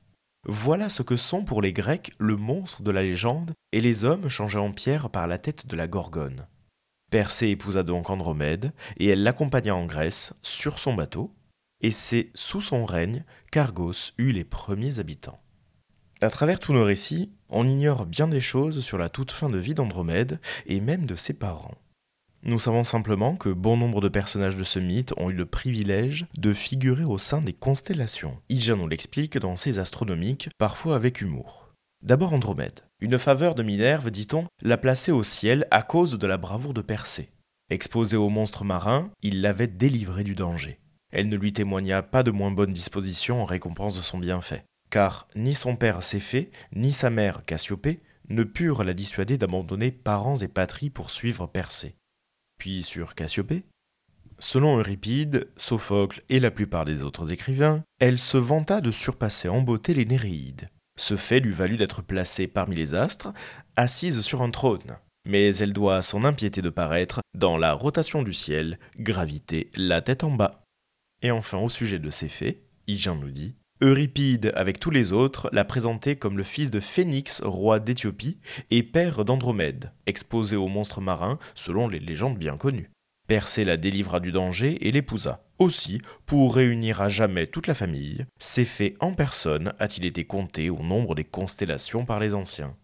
Voilà 0.47 0.91
ce 0.91 1.03
que 1.03 1.17
sont 1.17 1.43
pour 1.43 1.63
les 1.63 1.73
Grecs 1.73 2.13
le 2.19 2.37
monstre 2.37 2.83
de 2.83 2.91
la 2.91 3.03
légende 3.03 3.53
et 3.73 3.81
les 3.81 4.05
hommes 4.05 4.29
changés 4.29 4.59
en 4.59 4.73
pierre 4.73 5.09
par 5.09 5.27
la 5.27 5.39
tête 5.39 5.67
de 5.67 5.75
la 5.75 5.89
Gorgone. 5.89 6.47
Persée 7.15 7.51
épousa 7.51 7.85
donc 7.85 8.11
Andromède, 8.11 8.73
et 8.97 9.07
elle 9.07 9.23
l'accompagna 9.23 9.77
en 9.77 9.87
Grèce, 9.87 10.35
sur 10.43 10.81
son 10.81 10.95
bateau, 10.95 11.33
et 11.81 11.93
c'est 11.93 12.33
sous 12.35 12.61
son 12.61 12.85
règne 12.85 13.23
qu'Argos 13.53 14.11
eut 14.19 14.33
les 14.33 14.43
premiers 14.43 14.99
habitants. 14.99 15.41
À 16.23 16.29
travers 16.29 16.59
tous 16.59 16.73
nos 16.73 16.83
récits, 16.83 17.31
on 17.51 17.69
ignore 17.69 18.05
bien 18.05 18.27
des 18.27 18.41
choses 18.41 18.81
sur 18.81 18.99
la 18.99 19.11
toute 19.11 19.31
fin 19.31 19.49
de 19.49 19.59
vie 19.59 19.75
d'Andromède, 19.75 20.41
et 20.67 20.81
même 20.81 21.07
de 21.07 21.15
ses 21.15 21.35
parents. 21.35 21.77
Nous 22.43 22.59
savons 22.59 22.83
simplement 22.83 23.37
que 23.37 23.51
bon 23.51 23.77
nombre 23.77 24.01
de 24.01 24.09
personnages 24.09 24.57
de 24.57 24.65
ce 24.65 24.81
mythe 24.81 25.15
ont 25.17 25.31
eu 25.31 25.35
le 25.35 25.47
privilège 25.47 26.27
de 26.37 26.53
figurer 26.53 27.05
au 27.05 27.19
sein 27.19 27.41
des 27.41 27.53
constellations. 27.53 28.41
Hygin 28.49 28.75
nous 28.75 28.89
l'explique 28.89 29.39
dans 29.39 29.55
ses 29.55 29.79
astronomiques, 29.79 30.49
parfois 30.59 30.97
avec 30.97 31.21
humour. 31.21 31.65
D'abord 32.03 32.33
Andromède. 32.33 32.81
Une 33.01 33.19
faveur 33.19 33.55
de 33.55 33.63
Minerve, 33.63 34.11
dit-on, 34.11 34.45
l'a 34.63 34.77
placée 34.77 35.13
au 35.13 35.23
ciel 35.23 35.67
à 35.71 35.83
cause 35.83 36.19
de 36.19 36.27
la 36.27 36.39
bravoure 36.39 36.75
de 36.75 36.81
Persée. 36.81 37.31
Exposée 37.71 38.17
au 38.17 38.29
monstre 38.29 38.65
marin, 38.65 39.11
il 39.23 39.41
l'avait 39.41 39.67
délivrée 39.67 40.25
du 40.25 40.35
danger. 40.35 40.79
Elle 41.11 41.29
ne 41.29 41.37
lui 41.37 41.53
témoigna 41.53 42.03
pas 42.03 42.23
de 42.23 42.31
moins 42.31 42.51
bonne 42.51 42.73
disposition 42.73 43.43
en 43.43 43.45
récompense 43.45 43.97
de 43.97 44.03
son 44.03 44.19
bienfait, 44.19 44.65
car 44.91 45.29
ni 45.35 45.55
son 45.55 45.77
père 45.77 46.03
Céphée, 46.03 46.51
ni 46.75 46.93
sa 46.93 47.11
mère 47.11 47.45
Cassiopée 47.45 48.01
ne 48.29 48.43
purent 48.43 48.85
la 48.85 48.95
dissuader 48.95 49.39
d'abandonner 49.39 49.91
parents 49.91 50.37
et 50.37 50.49
patrie 50.49 50.91
pour 50.91 51.11
suivre 51.11 51.47
Persée. 51.47 51.97
Puis 52.59 52.83
sur 52.83 53.15
Cassiopée, 53.15 53.65
Selon 54.39 54.79
Euripide, 54.79 55.49
Sophocle 55.57 56.23
et 56.29 56.41
la 56.41 56.51
plupart 56.51 56.85
des 56.85 57.05
autres 57.05 57.33
écrivains, 57.33 57.85
elle 58.01 58.19
se 58.19 58.37
vanta 58.37 58.81
de 58.81 58.91
surpasser 58.91 59.49
en 59.49 59.63
beauté 59.63 59.95
les 59.95 60.05
Néréides. 60.05 60.69
Ce 60.97 61.17
fait 61.17 61.41
lui 61.41 61.53
valut 61.53 61.77
d'être 61.77 62.03
placée 62.03 62.47
parmi 62.47 62.77
les 62.77 62.95
astres, 62.95 63.33
assise 63.77 64.21
sur 64.21 64.43
un 64.43 64.51
trône. 64.51 64.99
Mais 65.27 65.57
elle 65.57 65.73
doit 65.73 65.97
à 65.97 66.03
son 66.03 66.25
impiété 66.25 66.63
de 66.63 66.71
paraître, 66.71 67.21
dans 67.35 67.57
la 67.57 67.73
rotation 67.73 68.23
du 68.23 68.33
ciel, 68.33 68.79
graviter 68.99 69.71
la 69.75 70.03
tête 70.03 70.23
en 70.23 70.31
bas. 70.31 70.65
Et 71.23 71.31
enfin, 71.31 71.59
au 71.59 71.69
sujet 71.69 71.99
de 71.99 72.11
ces 72.11 72.29
faits, 72.29 72.63
Hygiène 72.87 73.21
nous 73.21 73.31
dit 73.31 73.57
Euripide, 73.81 74.53
avec 74.55 74.79
tous 74.79 74.91
les 74.91 75.13
autres, 75.13 75.49
l'a 75.53 75.65
présenté 75.65 76.17
comme 76.17 76.39
le 76.39 76.45
fils 76.45 76.71
de 76.71 76.81
Phénix, 76.81 77.43
roi 77.43 77.81
d'Éthiopie, 77.81 78.39
et 78.71 78.83
père 78.83 79.25
d'Andromède, 79.25 79.93
exposé 80.07 80.55
aux 80.55 80.69
monstres 80.69 81.01
marins 81.01 81.39
selon 81.55 81.89
les 81.89 81.99
légendes 81.99 82.39
bien 82.39 82.57
connues. 82.57 82.91
Persée 83.27 83.65
la 83.65 83.77
délivra 83.79 84.21
du 84.21 84.33
danger 84.33 84.87
et 84.87 84.93
l'épousa. 84.93 85.45
Aussi, 85.59 86.03
pour 86.27 86.55
réunir 86.55 87.01
à 87.01 87.09
jamais 87.09 87.47
toute 87.47 87.67
la 87.67 87.75
famille, 87.75 88.27
ces 88.39 88.65
faits 88.65 88.97
en 89.01 89.15
personne 89.15 89.73
a-t-il 89.79 90.05
été 90.05 90.25
compté 90.25 90.69
au 90.69 90.83
nombre 90.83 91.15
des 91.15 91.25
constellations 91.25 92.05
par 92.05 92.21
les 92.21 92.35
anciens. 92.35 92.77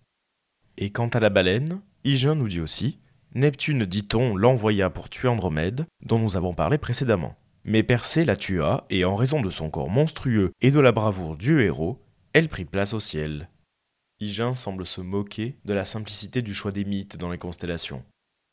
Et 0.78 0.90
quant 0.90 1.08
à 1.08 1.20
la 1.20 1.28
baleine, 1.28 1.80
Hygiène 2.04 2.38
nous 2.38 2.48
dit 2.48 2.60
aussi 2.60 2.98
Neptune, 3.34 3.84
dit-on, 3.84 4.34
l'envoya 4.34 4.88
pour 4.88 5.10
tuer 5.10 5.28
Andromède, 5.28 5.86
dont 6.04 6.18
nous 6.18 6.36
avons 6.36 6.54
parlé 6.54 6.78
précédemment. 6.78 7.36
Mais 7.64 7.82
Persée 7.82 8.24
la 8.24 8.36
tua, 8.36 8.86
et 8.88 9.04
en 9.04 9.14
raison 9.14 9.42
de 9.42 9.50
son 9.50 9.68
corps 9.68 9.90
monstrueux 9.90 10.52
et 10.62 10.70
de 10.70 10.80
la 10.80 10.92
bravoure 10.92 11.36
du 11.36 11.60
héros, 11.60 12.02
elle 12.32 12.48
prit 12.48 12.64
place 12.64 12.94
au 12.94 13.00
ciel. 13.00 13.50
Hygiène 14.20 14.54
semble 14.54 14.86
se 14.86 15.00
moquer 15.00 15.56
de 15.64 15.74
la 15.74 15.84
simplicité 15.84 16.40
du 16.40 16.54
choix 16.54 16.72
des 16.72 16.84
mythes 16.84 17.16
dans 17.16 17.30
les 17.30 17.38
constellations. 17.38 18.02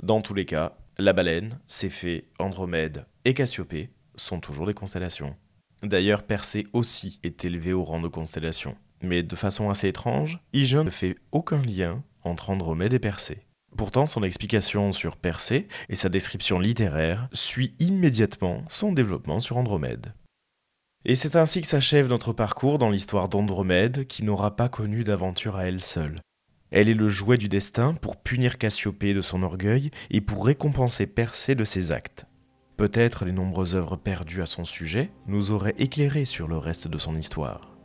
Dans 0.04 0.22
tous 0.22 0.34
les 0.34 0.46
cas, 0.46 0.78
la 1.00 1.14
baleine, 1.14 1.60
Céphée, 1.68 2.28
Andromède 2.40 3.06
et 3.24 3.34
Cassiopée 3.34 3.92
sont 4.16 4.40
toujours 4.40 4.66
des 4.66 4.74
constellations. 4.74 5.36
D'ailleurs, 5.84 6.24
Persée 6.24 6.66
aussi 6.74 7.20
est 7.24 7.46
élevé 7.46 7.72
au 7.72 7.84
rang 7.84 8.00
de 8.00 8.08
constellation. 8.08 8.76
Mais 9.04 9.22
de 9.22 9.36
façon 9.36 9.70
assez 9.70 9.88
étrange, 9.90 10.40
Hygiène 10.54 10.86
ne 10.86 10.90
fait 10.90 11.16
aucun 11.32 11.62
lien 11.62 12.04
entre 12.24 12.50
Andromède 12.50 12.94
et 12.94 13.00
Persée. 13.00 13.46
Pourtant, 13.78 14.08
son 14.08 14.24
explication 14.24 14.92
sur 14.92 15.18
Persée 15.18 15.68
et 15.88 15.96
sa 15.96 16.10
description 16.10 16.58
littéraire 16.58 17.30
suit 17.32 17.76
immédiatement 17.78 18.64
son 18.70 18.92
développement 18.92 19.40
sur 19.40 19.58
Andromède. 19.58 20.14
Et 21.06 21.16
c'est 21.16 21.36
ainsi 21.36 21.62
que 21.62 21.68
s'achève 21.68 22.10
notre 22.10 22.34
parcours 22.34 22.80
dans 22.80 22.90
l'histoire 22.90 23.30
d'Andromède 23.30 24.08
qui 24.08 24.24
n'aura 24.24 24.56
pas 24.56 24.68
connu 24.68 25.04
d'aventure 25.04 25.58
à 25.58 25.66
elle 25.66 25.82
seule. 25.82 26.16
Elle 26.70 26.90
est 26.90 26.94
le 26.94 27.08
jouet 27.08 27.38
du 27.38 27.48
destin 27.48 27.94
pour 27.94 28.18
punir 28.18 28.58
Cassiopée 28.58 29.14
de 29.14 29.22
son 29.22 29.42
orgueil 29.42 29.90
et 30.10 30.20
pour 30.20 30.46
récompenser 30.46 31.08
Persée 31.08 31.56
de 31.56 31.64
ses 31.64 31.94
actes. 31.94 32.26
Peut-être 32.76 33.26
les 33.26 33.32
nombreuses 33.32 33.76
œuvres 33.76 33.96
perdues 33.96 34.42
à 34.42 34.46
son 34.46 34.66
sujet 34.66 35.10
nous 35.28 35.52
auraient 35.52 35.76
éclairé 35.78 36.26
sur 36.26 36.48
le 36.48 36.58
reste 36.58 36.88
de 36.88 36.98
son 36.98 37.16
histoire. 37.16 37.78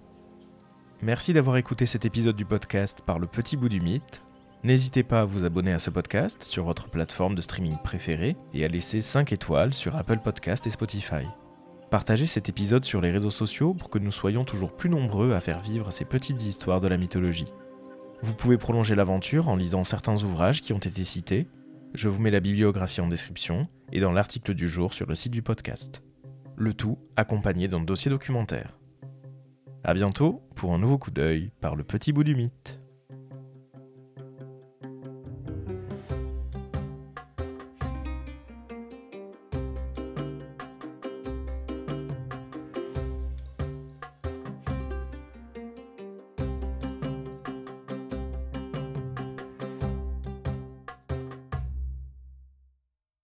Merci 1.01 1.33
d'avoir 1.33 1.57
écouté 1.57 1.87
cet 1.87 2.05
épisode 2.05 2.37
du 2.37 2.45
podcast 2.45 3.03
par 3.07 3.19
le 3.19 3.27
petit 3.27 3.57
bout 3.57 3.69
du 3.69 3.81
mythe. 3.81 4.23
N'hésitez 4.65 5.03
pas 5.03 5.23
à 5.23 5.25
vous 5.25 5.45
abonner 5.45 5.73
à 5.73 5.79
ce 5.79 5.91
podcast 5.91 6.43
sur 6.43 6.65
votre 6.65 6.89
plateforme 6.89 7.35
de 7.35 7.41
streaming 7.41 7.77
préférée 7.83 8.37
et 8.53 8.65
à 8.65 8.69
laisser 8.69 9.01
5 9.01 9.33
étoiles 9.33 9.75
sur 9.75 9.97
Apple 9.97 10.19
Podcast 10.19 10.67
et 10.67 10.71
Spotify. 10.71 11.27
Partagez 11.91 12.27
cet 12.27 12.49
épisode 12.49 12.85
sur 12.85 13.01
les 13.01 13.11
réseaux 13.11 13.31
sociaux 13.31 13.75
pour 13.75 13.91
que 13.91 13.99
nous 13.99 14.13
soyons 14.13 14.45
toujours 14.45 14.77
plus 14.77 14.91
nombreux 14.91 15.33
à 15.33 15.41
faire 15.41 15.61
vivre 15.61 15.93
ces 15.93 16.05
petites 16.05 16.43
histoires 16.43 16.81
de 16.81 16.89
la 16.89 16.97
mythologie. 16.97 17.53
Vous 18.25 18.35
pouvez 18.35 18.57
prolonger 18.57 18.95
l'aventure 18.95 19.49
en 19.49 19.57
lisant 19.57 19.83
certains 19.83 20.23
ouvrages 20.23 20.61
qui 20.61 20.73
ont 20.73 20.79
été 20.79 21.05
cités. 21.05 21.49
Je 21.93 22.09
vous 22.09 22.23
mets 22.23 22.31
la 22.31 22.39
bibliographie 22.39 23.01
en 23.01 23.09
description 23.09 23.67
et 23.91 23.99
dans 23.99 24.13
l'article 24.13 24.55
du 24.55 24.69
jour 24.69 24.95
sur 24.95 25.07
le 25.09 25.17
site 25.17 25.33
du 25.33 25.43
podcast. 25.43 26.03
Le 26.55 26.73
tout 26.73 26.99
accompagné 27.17 27.67
d'un 27.67 27.81
dossier 27.81 28.13
documentaire. 28.13 28.79
A 29.83 29.93
bientôt 29.93 30.41
pour 30.55 30.73
un 30.73 30.79
nouveau 30.79 30.99
coup 30.99 31.11
d'œil 31.11 31.51
par 31.61 31.75
le 31.75 31.83
petit 31.83 32.13
bout 32.13 32.23
du 32.23 32.37
mythe. 32.37 32.82